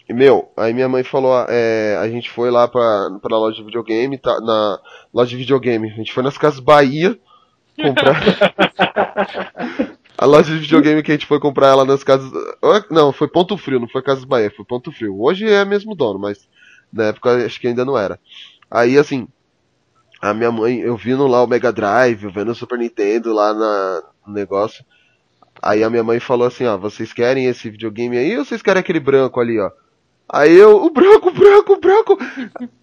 [0.08, 3.64] E, meu, aí minha mãe falou, é, a gente foi lá pra, pra loja de
[3.64, 4.80] videogame, tá, na
[5.12, 7.18] loja de videogame, a gente foi nas Casas Bahia
[7.76, 8.22] comprar.
[10.18, 12.32] a loja de videogame que a gente foi comprar ela nas casas.
[12.90, 15.22] Não, foi Ponto Frio, não foi Casas Bahia, foi Ponto Frio.
[15.22, 16.48] Hoje é mesmo dono, mas
[16.92, 18.20] na época acho que ainda não era.
[18.70, 19.28] Aí assim,
[20.20, 23.54] a minha mãe, eu vindo lá o Mega Drive, eu vendo o Super Nintendo lá
[23.54, 24.84] na, no negócio.
[25.62, 28.80] Aí a minha mãe falou assim, ó, vocês querem esse videogame aí ou vocês querem
[28.80, 29.72] aquele branco ali, ó?
[30.30, 32.18] Aí eu, o branco, o branco, o branco.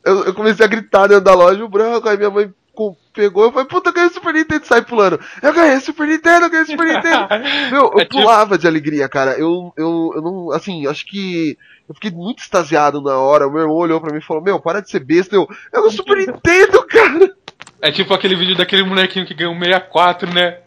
[0.04, 2.08] Eu, eu comecei a gritar dentro da loja, o branco.
[2.08, 4.82] Aí minha mãe com- pegou, eu falei, puta, eu ganhei o Super Nintendo e sai
[4.82, 5.20] pulando.
[5.42, 7.28] Eu ganhei o Super Nintendo, eu ganhei o Super Nintendo.
[7.70, 9.32] Meu, eu É tipo- pulava de alegria, cara.
[9.38, 11.56] Eu, eu, eu não, assim, acho que
[11.88, 13.46] eu fiquei muito extasiado na hora.
[13.46, 15.34] O meu irmão olhou pra mim e falou, meu, para de ser besta.
[15.36, 17.34] Eu, é o Super Nintendo, cara.
[17.80, 20.58] É tipo aquele vídeo daquele molequinho que ganhou um 64, né?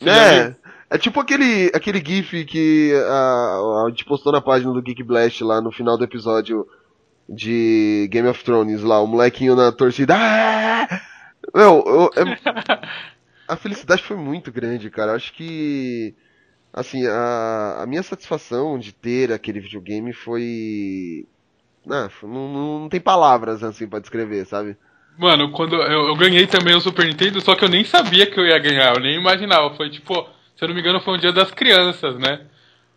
[0.00, 0.54] Você É.
[0.90, 5.42] É tipo aquele, aquele GIF que a, a gente postou na página do Geek Blast
[5.42, 6.66] lá no final do episódio
[7.28, 10.14] de Game of Thrones lá, o molequinho na torcida.
[10.16, 11.00] Ah!
[11.54, 12.38] Meu, eu- é-
[13.48, 15.12] a felicidade foi muito grande, cara.
[15.12, 16.14] Eu acho que.
[16.72, 21.26] Assim, a, a minha satisfação de ter aquele videogame foi.
[21.90, 24.76] Ah, não, não, não tem palavras assim pra descrever, sabe?
[25.16, 28.38] Mano, quando eu, eu ganhei também o Super Nintendo, só que eu nem sabia que
[28.38, 29.74] eu ia ganhar, eu nem imaginava.
[29.76, 32.46] Foi tipo, se eu não me engano, foi um dia das crianças, né?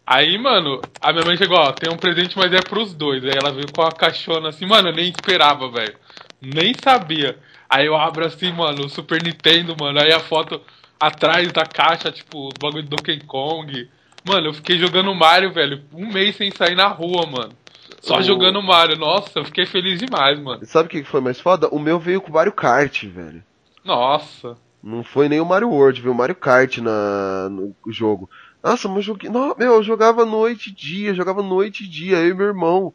[0.05, 3.23] Aí, mano, a minha mãe chegou, ó, tem um presente, mas é pros dois.
[3.23, 5.95] Aí ela veio com a caixona assim, mano, eu nem esperava, velho.
[6.41, 7.37] Nem sabia.
[7.69, 9.99] Aí eu abro assim, mano, o Super Nintendo, mano.
[10.01, 10.61] Aí a foto
[10.99, 13.89] atrás da caixa, tipo, os bagulho do Donkey Kong.
[14.25, 17.53] Mano, eu fiquei jogando Mario, velho, um mês sem sair na rua, mano.
[18.01, 18.97] Só O- jogando Mario.
[18.97, 20.65] Nossa, eu fiquei feliz demais, mano.
[20.65, 21.67] Sabe o que que foi mais foda?
[21.69, 23.43] O meu veio com o Mario Kart, velho.
[23.83, 24.57] Nossa.
[24.83, 28.29] Não foi nem o Mario World, veio o Mario Kart na, no jogo.
[28.63, 29.29] Nossa, mas eu joguei.
[29.29, 32.93] Não, meu, eu jogava noite e dia, jogava noite e dia, eu e meu irmão.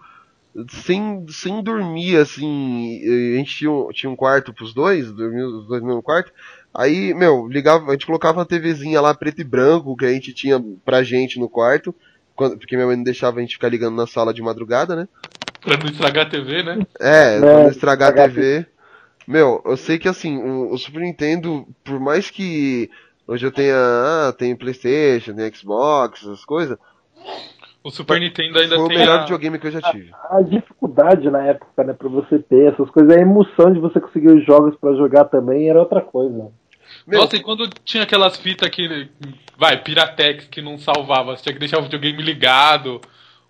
[0.85, 3.01] Sem, sem dormir, assim.
[3.35, 6.31] A gente tinha, um- tinha um quarto pros dois, dormia os dois no mesmo quarto.
[6.75, 10.33] Aí, meu, ligava, a gente colocava uma TVzinha lá preto e branco que a gente
[10.35, 11.95] tinha pra gente no quarto.
[12.35, 15.07] quando- porque minha mãe não deixava a gente ficar ligando na sala de madrugada, né?
[15.61, 16.87] Pra não estragar a TV, né?
[16.99, 18.67] É, É, pra não estragar a TV.
[19.29, 22.91] Meu, eu sei que assim, o, o Super Nintendo, por mais que
[23.29, 26.79] hoje eu tenha, ah, tenho Playstation, tenho Xbox, essas coisas,
[27.85, 29.23] O Super Nintendo ainda foi o tem melhor a...
[29.23, 30.11] videogame que eu já tive.
[30.31, 34.29] A dificuldade na época, né, pra você ter essas coisas, a emoção de você conseguir
[34.29, 36.51] os jogos pra jogar também era outra coisa.
[37.07, 39.09] Nossa, e quando tinha aquelas fitas que.
[39.59, 43.01] Vai, Piratex que não salvava, você tinha que deixar o videogame ligado,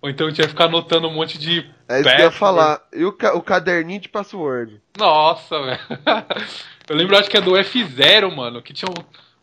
[0.01, 1.59] ou então tinha que ficar anotando um monte de.
[1.87, 2.81] É isso que eu ia falar.
[2.93, 4.81] E o, ca- o caderninho de password?
[4.97, 5.79] Nossa, velho.
[6.89, 8.93] Eu lembro, acho que é do F0, mano, que tinham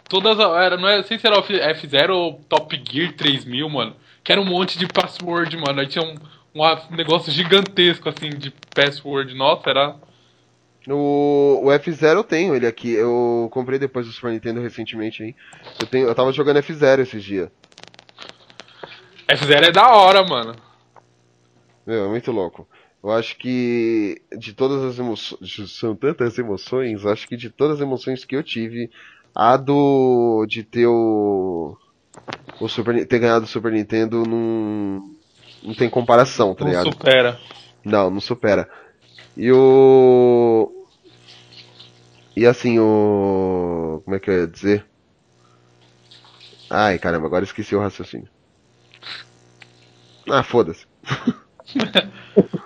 [0.09, 0.39] todas.
[0.41, 3.95] a- Era, não, é, sei se era o F- F0 ou Top Gear 3000, mano,
[4.23, 5.81] que era um monte de password, mano.
[5.81, 6.15] Aí tinha um,
[6.55, 9.35] um negócio gigantesco, assim, de password.
[9.35, 9.97] Nossa, era.
[10.89, 12.93] O, o F0 eu tenho ele aqui.
[12.93, 15.35] Eu comprei depois do Super Nintendo recentemente aí.
[15.81, 17.51] Eu, tenho, eu tava jogando F0 esses dias.
[19.29, 20.55] F0 é da hora, mano.
[21.87, 22.69] Meu, é muito louco.
[23.03, 25.71] Eu acho que de todas as emoções.
[25.71, 28.91] São tantas emoções, eu acho que de todas as emoções que eu tive,
[29.35, 30.45] a do.
[30.47, 31.77] de ter o.
[32.61, 35.03] o Super, ter ganhado o Super Nintendo não.
[35.63, 36.93] não tem comparação, tá Não ligado?
[36.93, 37.39] supera.
[37.85, 38.69] Não, não supera.
[39.37, 40.71] E o.
[42.37, 44.01] E assim, o.
[44.05, 44.87] Como é que eu ia dizer?
[46.69, 48.29] Ai, caramba, agora esqueci o raciocínio.
[50.29, 50.87] Ah, foda-se.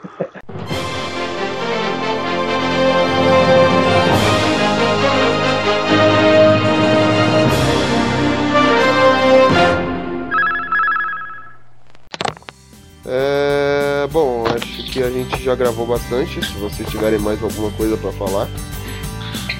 [15.05, 16.45] a gente já gravou bastante.
[16.45, 18.49] Se vocês tiverem mais alguma coisa pra falar.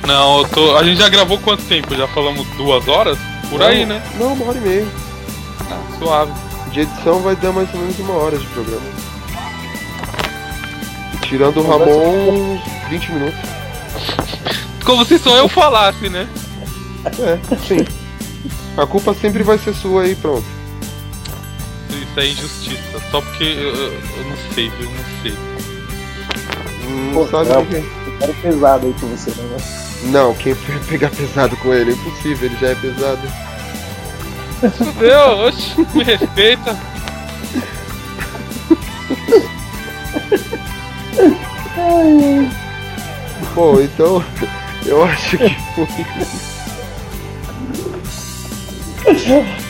[0.07, 0.77] Não, eu tô.
[0.77, 1.95] A gente já gravou quanto tempo?
[1.95, 3.19] Já falamos duas horas?
[3.49, 4.03] Por aí, Não, né?
[4.19, 4.87] Não, uma hora e meia.
[5.71, 6.33] Ah, suave.
[6.73, 8.87] De edição vai dar mais ou menos uma hora de programa.
[11.23, 13.41] Tirando o Ramon, uns 20 minutos.
[14.85, 16.29] Como se só eu falasse, né?
[17.07, 17.85] É, sim.
[18.77, 20.45] A culpa sempre vai ser sua aí, pronto.
[22.15, 23.01] Isso é injustiça.
[23.11, 24.89] Só porque eu, eu- eu não sei, viu?
[24.91, 25.35] Não sei.
[27.13, 27.77] Não sabe não, que.
[28.23, 29.57] Era pesado aí com você, né?
[30.05, 31.91] Não, quem foi pegar pesado com ele?
[31.91, 33.21] É impossível, ele já é pesado.
[34.79, 36.77] Fudeu, oxe, me respeita.
[43.55, 44.23] Bom, então
[44.85, 45.87] eu acho que foi.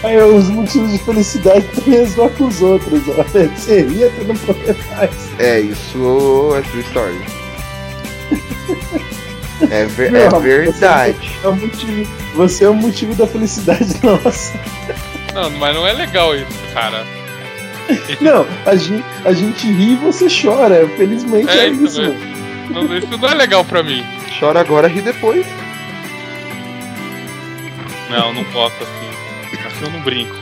[0.03, 3.23] Aí, os motivos de felicidade é zoar com os outros, ó.
[3.23, 4.61] Você ria, tu não pode
[4.97, 5.11] mais.
[5.39, 7.21] É, isso é true story.
[9.71, 11.31] É, ver- Meu, é você verdade.
[11.43, 14.59] É o motivo, você é o motivo da felicidade nossa.
[15.33, 17.05] Não, mas não é legal isso, cara.
[18.21, 20.89] Não, a gente, a gente ri e você chora.
[20.97, 22.17] Felizmente é, É isso, isso, né?
[22.71, 24.05] Não, isso não é legal pra mim.
[24.39, 25.47] Chora agora, ri depois.
[28.11, 29.04] Não, não posso assim.
[29.83, 30.35] Eu não brinco.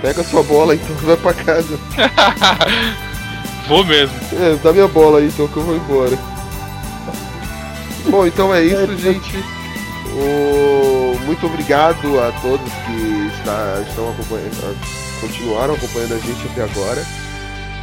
[0.00, 1.78] Pega sua bola então vai pra casa.
[3.68, 4.14] Vou mesmo.
[4.32, 6.18] É, dá minha bola aí então que eu vou embora.
[8.08, 9.36] Bom, então é isso, gente.
[10.14, 14.76] O- Muito obrigado a todos que está, estão acompanhando,
[15.20, 17.02] continuaram acompanhando a gente até agora.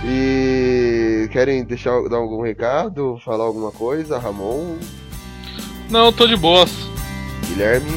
[0.06, 4.76] E querem deixar dar algum recado, falar alguma coisa, Ramon,
[5.90, 6.70] Não, tô de boas.
[7.48, 7.90] Guilherme?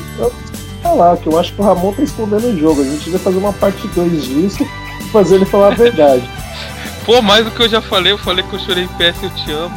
[0.82, 2.82] Falar que eu acho que o Ramon tá escondendo o jogo.
[2.82, 4.66] A gente devia fazer uma parte 2 disso
[5.00, 6.28] e fazer ele falar a verdade.
[7.06, 9.30] Pô, mais do que eu já falei, eu falei que eu chorei em PS, eu
[9.30, 9.74] te amo.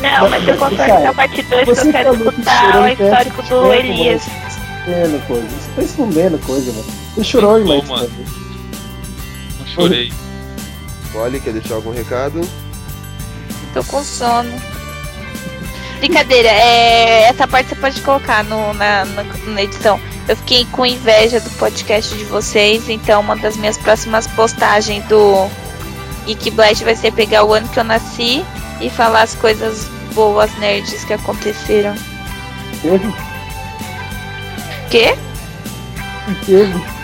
[0.00, 3.74] Não, mas eu concordo com a parte 2 que eu quero escutar o histórico do
[3.74, 4.22] Elias.
[4.48, 5.48] Escondendo coisa.
[5.48, 6.84] Você tá escondendo coisa, mano.
[7.14, 8.10] Você chorou, mano.
[9.58, 10.12] Não chorei.
[11.14, 12.40] Olha, quer deixar algum recado?
[13.74, 14.77] Tô com sono.
[15.98, 20.00] Brincadeira, é, essa parte você pode colocar no, na, na, na edição.
[20.28, 25.48] Eu fiquei com inveja do podcast de vocês, então uma das minhas próximas postagens do
[26.26, 28.44] Geek Blast vai ser pegar o ano que eu nasci
[28.80, 31.94] e falar as coisas boas nerds que aconteceram.
[34.90, 35.16] Quê?
[36.28, 36.98] Inteiro.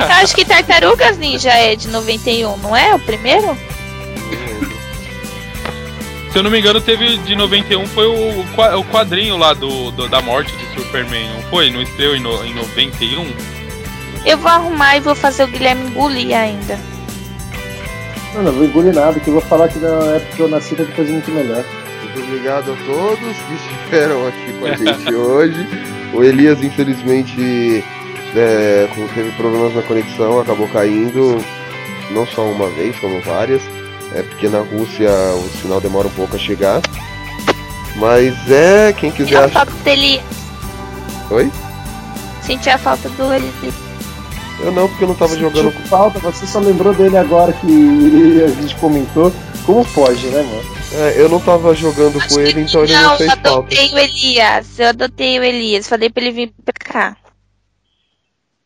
[0.00, 2.94] Eu acho que Tartarugas Ninja é de 91, não é?
[2.94, 3.56] O primeiro?
[6.32, 10.08] Se eu não me engano, teve de 91 foi o, o quadrinho lá do, do-
[10.08, 11.70] da morte de Superman, não foi?
[11.70, 13.26] Não estreou em, no, em 91?
[14.26, 16.78] Eu vou arrumar e vou fazer o Guilherme engolir ainda.
[18.34, 20.74] Não, não vou engolir nada, que eu vou falar que na época que eu nasci
[20.74, 21.64] teve coisa muito melhor.
[22.02, 25.66] Muito obrigado a todos que estiveram aqui com a gente hoje.
[26.12, 27.82] O Elias, infelizmente,
[28.36, 31.42] é, como teve problemas na conexão, acabou caindo,
[32.10, 33.62] não só uma vez, como várias.
[34.14, 36.80] É porque na Rússia o sinal demora um pouco a chegar.
[37.96, 39.42] Mas é, quem Senti quiser.
[39.42, 40.22] a ach- falta dele.
[41.30, 41.50] Oi?
[42.42, 43.74] Senti a falta do Elias.
[44.60, 45.70] Eu não, porque eu não tava jogando.
[45.72, 47.66] Sentiu falta, você só lembrou dele agora que
[48.44, 49.32] a gente comentou.
[49.66, 50.64] Como pode, né, mano?
[50.94, 53.48] É, eu não tava jogando com ele, então ele não Não, eu fez falta.
[53.50, 54.78] adotei o Elias.
[54.78, 55.86] Eu adotei o Elias.
[55.86, 57.16] Falei pra ele vir pra cá.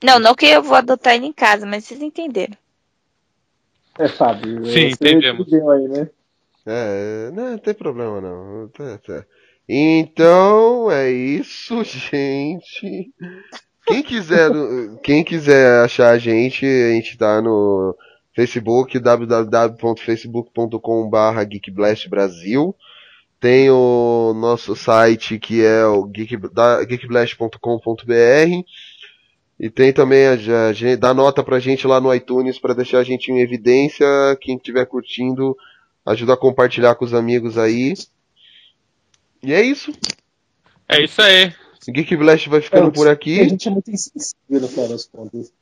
[0.05, 2.55] Não, não que eu vou adotar ele em casa, mas vocês entenderam.
[3.99, 4.64] É, Fábio.
[4.66, 5.53] Sim, você entendemos.
[5.53, 6.09] aí, né?
[6.64, 8.68] É, não, não tem problema não.
[8.68, 9.24] Tá, tá.
[9.68, 13.11] Então é isso, gente.
[13.86, 14.51] Quem quiser,
[15.03, 17.97] quem quiser achar a gente, a gente tá no
[18.34, 22.74] Facebook www.facebook.com.br geekblastbrasil.
[23.40, 26.38] Tem o nosso site que é o geek,
[26.88, 28.64] geekblast.com.br.
[29.62, 30.32] E tem também a,
[30.68, 34.04] a gente dá nota pra gente lá no iTunes pra deixar a gente em evidência.
[34.40, 35.56] Quem estiver curtindo,
[36.04, 37.94] ajuda a compartilhar com os amigos aí.
[39.40, 39.92] E é isso.
[40.88, 41.54] É isso aí.
[41.88, 43.38] Geek Blast vai ficando É, por aqui.
[43.38, 45.52] A gente é muito insensível no final das contas.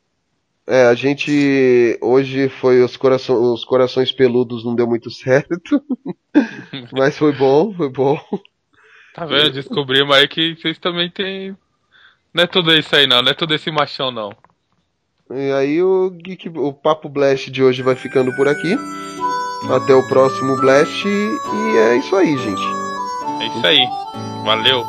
[0.66, 5.82] É, a gente hoje foi os, coração, os corações peludos não deu muito certo.
[6.90, 8.18] Mas foi bom, foi bom.
[9.14, 9.52] Tá vendo?
[9.52, 11.54] Descobrimos aí que vocês também têm.
[12.32, 14.32] Não é tudo isso aí não, não é tudo esse machão não.
[15.30, 18.76] E aí o Geek, o Papo Blast de hoje vai ficando por aqui.
[19.70, 22.62] Até o próximo Blast e é isso aí, gente.
[23.40, 23.86] É isso aí.
[24.44, 24.84] Valeu.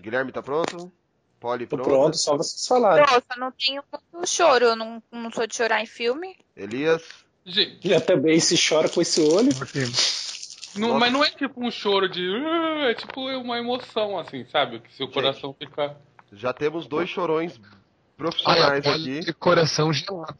[0.00, 0.90] Guilherme tá pronto?
[1.38, 1.88] Poli Tô pronto?
[1.88, 3.04] pronto, só vocês falarem.
[3.04, 3.82] Nossa, não tenho
[4.12, 4.64] muito choro.
[4.66, 6.36] Eu não, não sou de chorar em filme.
[6.56, 7.02] Elias?
[7.82, 9.48] Já também se chora com esse olho.
[10.76, 12.20] Não, mas não é tipo um choro de.
[12.44, 14.80] "Ah", É tipo uma emoção, assim, sabe?
[14.80, 15.96] Que seu coração fica.
[16.32, 17.58] Já temos dois chorões
[18.16, 19.20] profissionais Olha, aqui.
[19.20, 20.38] de coração gelado.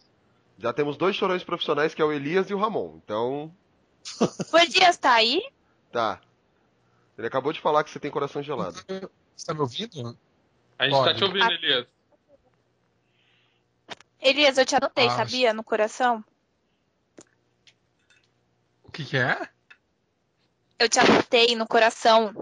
[0.59, 3.01] Já temos dois chorões profissionais, que é o Elias e o Ramon.
[3.03, 3.51] Então,
[4.53, 5.43] O Elias tá aí?
[5.91, 6.21] tá.
[7.19, 8.79] Ele acabou de falar que você tem coração gelado.
[9.41, 10.19] Você tá me ouvindo?
[10.79, 11.19] A gente tá Pode.
[11.19, 11.87] te ouvindo, Elias.
[14.21, 15.55] Elias, eu te anotei, Ah, sabia?
[15.55, 16.23] No coração.
[18.83, 19.49] O que, que é?
[20.79, 22.35] Eu te anotei no coração.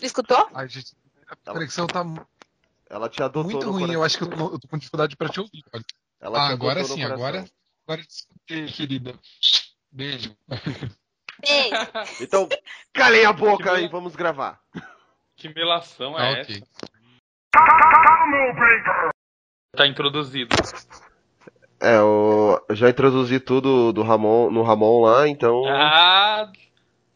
[0.00, 0.48] Escutou?
[0.54, 0.94] Ai, gente,
[1.26, 2.04] a conexão tá
[2.88, 3.92] Ela te adotou muito ruim.
[3.92, 5.64] Eu acho que eu, não- eu tô com dificuldade pra te ouvir.
[5.74, 5.84] Olha.
[6.20, 7.44] Ela ah, te agora sim, agora.
[7.84, 9.18] Agora eu te escutei, querida.
[9.90, 10.36] Beijo.
[12.20, 12.48] Então,
[12.92, 14.60] calem a boca e vamos gravar.
[15.36, 16.56] Que melação Ah, é ok.
[16.56, 16.64] essa?
[19.76, 20.54] Tá introduzido.
[21.80, 22.60] É, o...
[22.68, 25.64] eu já introduzi tudo do Ramon, no Ramon lá, então.
[25.66, 26.50] Ah,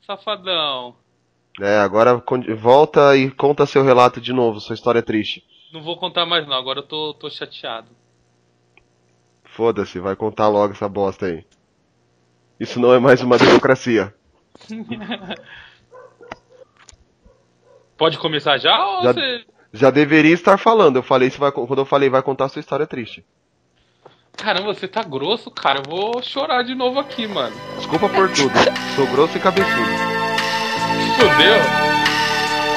[0.07, 0.97] safadão.
[1.61, 2.23] É, agora
[2.57, 5.45] volta e conta seu relato de novo, sua história triste.
[5.73, 7.91] Não vou contar mais não, agora eu tô, tô chateado.
[9.45, 11.45] Foda-se, vai contar logo essa bosta aí.
[12.59, 14.15] Isso não é mais uma democracia.
[17.97, 19.45] Pode começar já ou Já, você.
[19.73, 20.97] já deveria estar falando.
[20.97, 23.25] Eu falei, você vai, quando eu falei, vai contar sua história triste.
[24.37, 25.79] Caramba, você tá grosso, cara.
[25.81, 27.55] Eu vou chorar de novo aqui, mano.
[27.77, 28.53] Desculpa por tudo.
[28.97, 29.71] Sou grosso e cabeçudo.
[31.17, 31.61] Fudeu?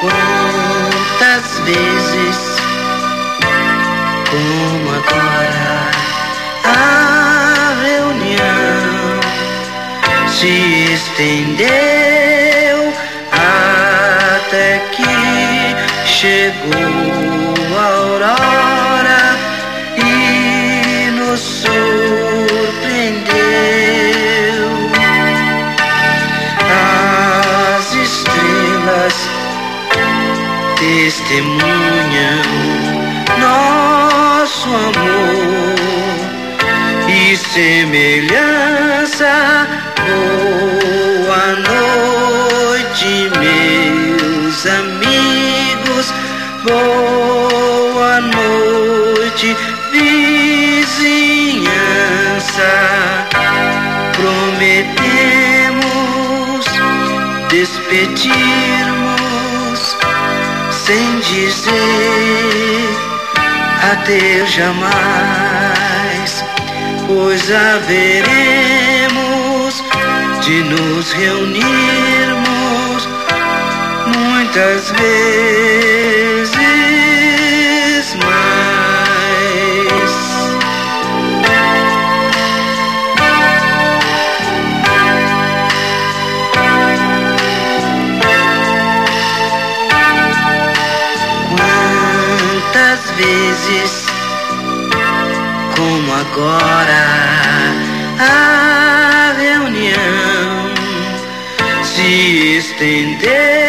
[0.01, 2.57] Quantas vezes,
[4.29, 5.91] como agora,
[10.39, 11.67] se estendeu
[13.31, 15.15] até que
[16.05, 19.23] chegou a aurora
[19.97, 22.77] e nos surpreendeu.
[27.75, 29.15] As estrelas
[30.77, 32.43] testemunham
[33.39, 35.77] nosso amor
[37.09, 38.77] e semelhança.
[40.07, 46.05] Boa noite, meus amigos.
[46.63, 49.55] Boa noite,
[49.91, 51.11] vizinhança.
[54.15, 55.77] Prometemos
[57.49, 58.37] despedirmos
[60.71, 61.77] sem dizer
[63.91, 66.31] adeus jamais,
[67.07, 68.66] pois haveremos
[70.47, 71.67] de nos reunirmos
[74.15, 76.49] muitas vezes
[78.23, 79.57] mais.
[92.71, 93.91] Quantas vezes,
[95.75, 97.05] como agora,
[98.21, 99.06] a
[102.77, 103.66] se estendeu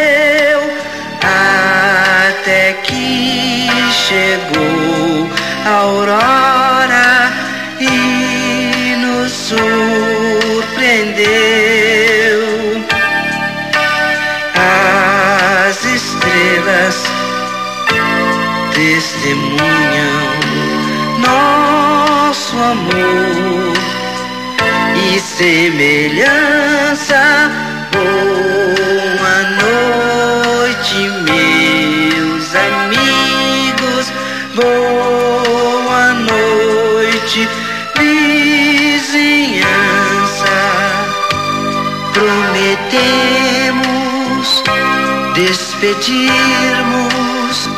[45.81, 47.69] despedirmos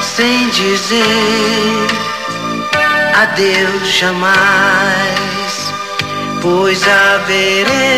[0.00, 1.86] sem dizer
[3.14, 4.34] adeus jamais,
[6.40, 7.92] pois haveremos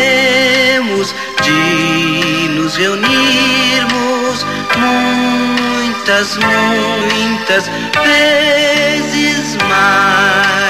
[1.41, 4.45] de nos reunirmos
[4.77, 7.69] muitas, muitas
[8.03, 10.68] vezes mais.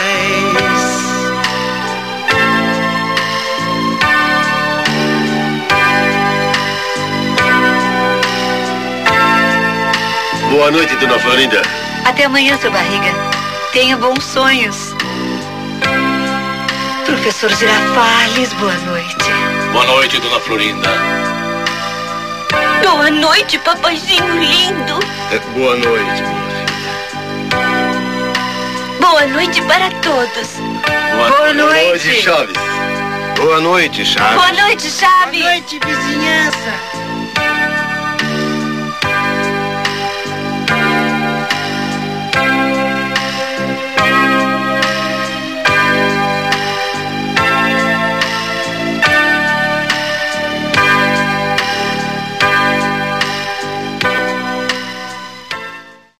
[10.49, 11.61] Boa noite, dona Florinda.
[12.05, 13.13] Até amanhã, seu barriga.
[13.71, 14.95] Tenha bons sonhos.
[17.05, 19.15] Professor Girafales, boa noite.
[19.71, 20.89] Boa noite, dona Florinda.
[22.83, 24.99] Boa noite, papaizinho lindo.
[25.31, 26.49] É, Boa noite, minha
[28.99, 30.49] Boa noite para todos.
[31.15, 32.21] Boa, Boa noite.
[32.21, 32.55] Chaves.
[33.37, 34.35] Boa noite, Chaves.
[34.35, 35.41] Boa noite, Chaves.
[35.41, 36.88] Boa noite, vizinhança.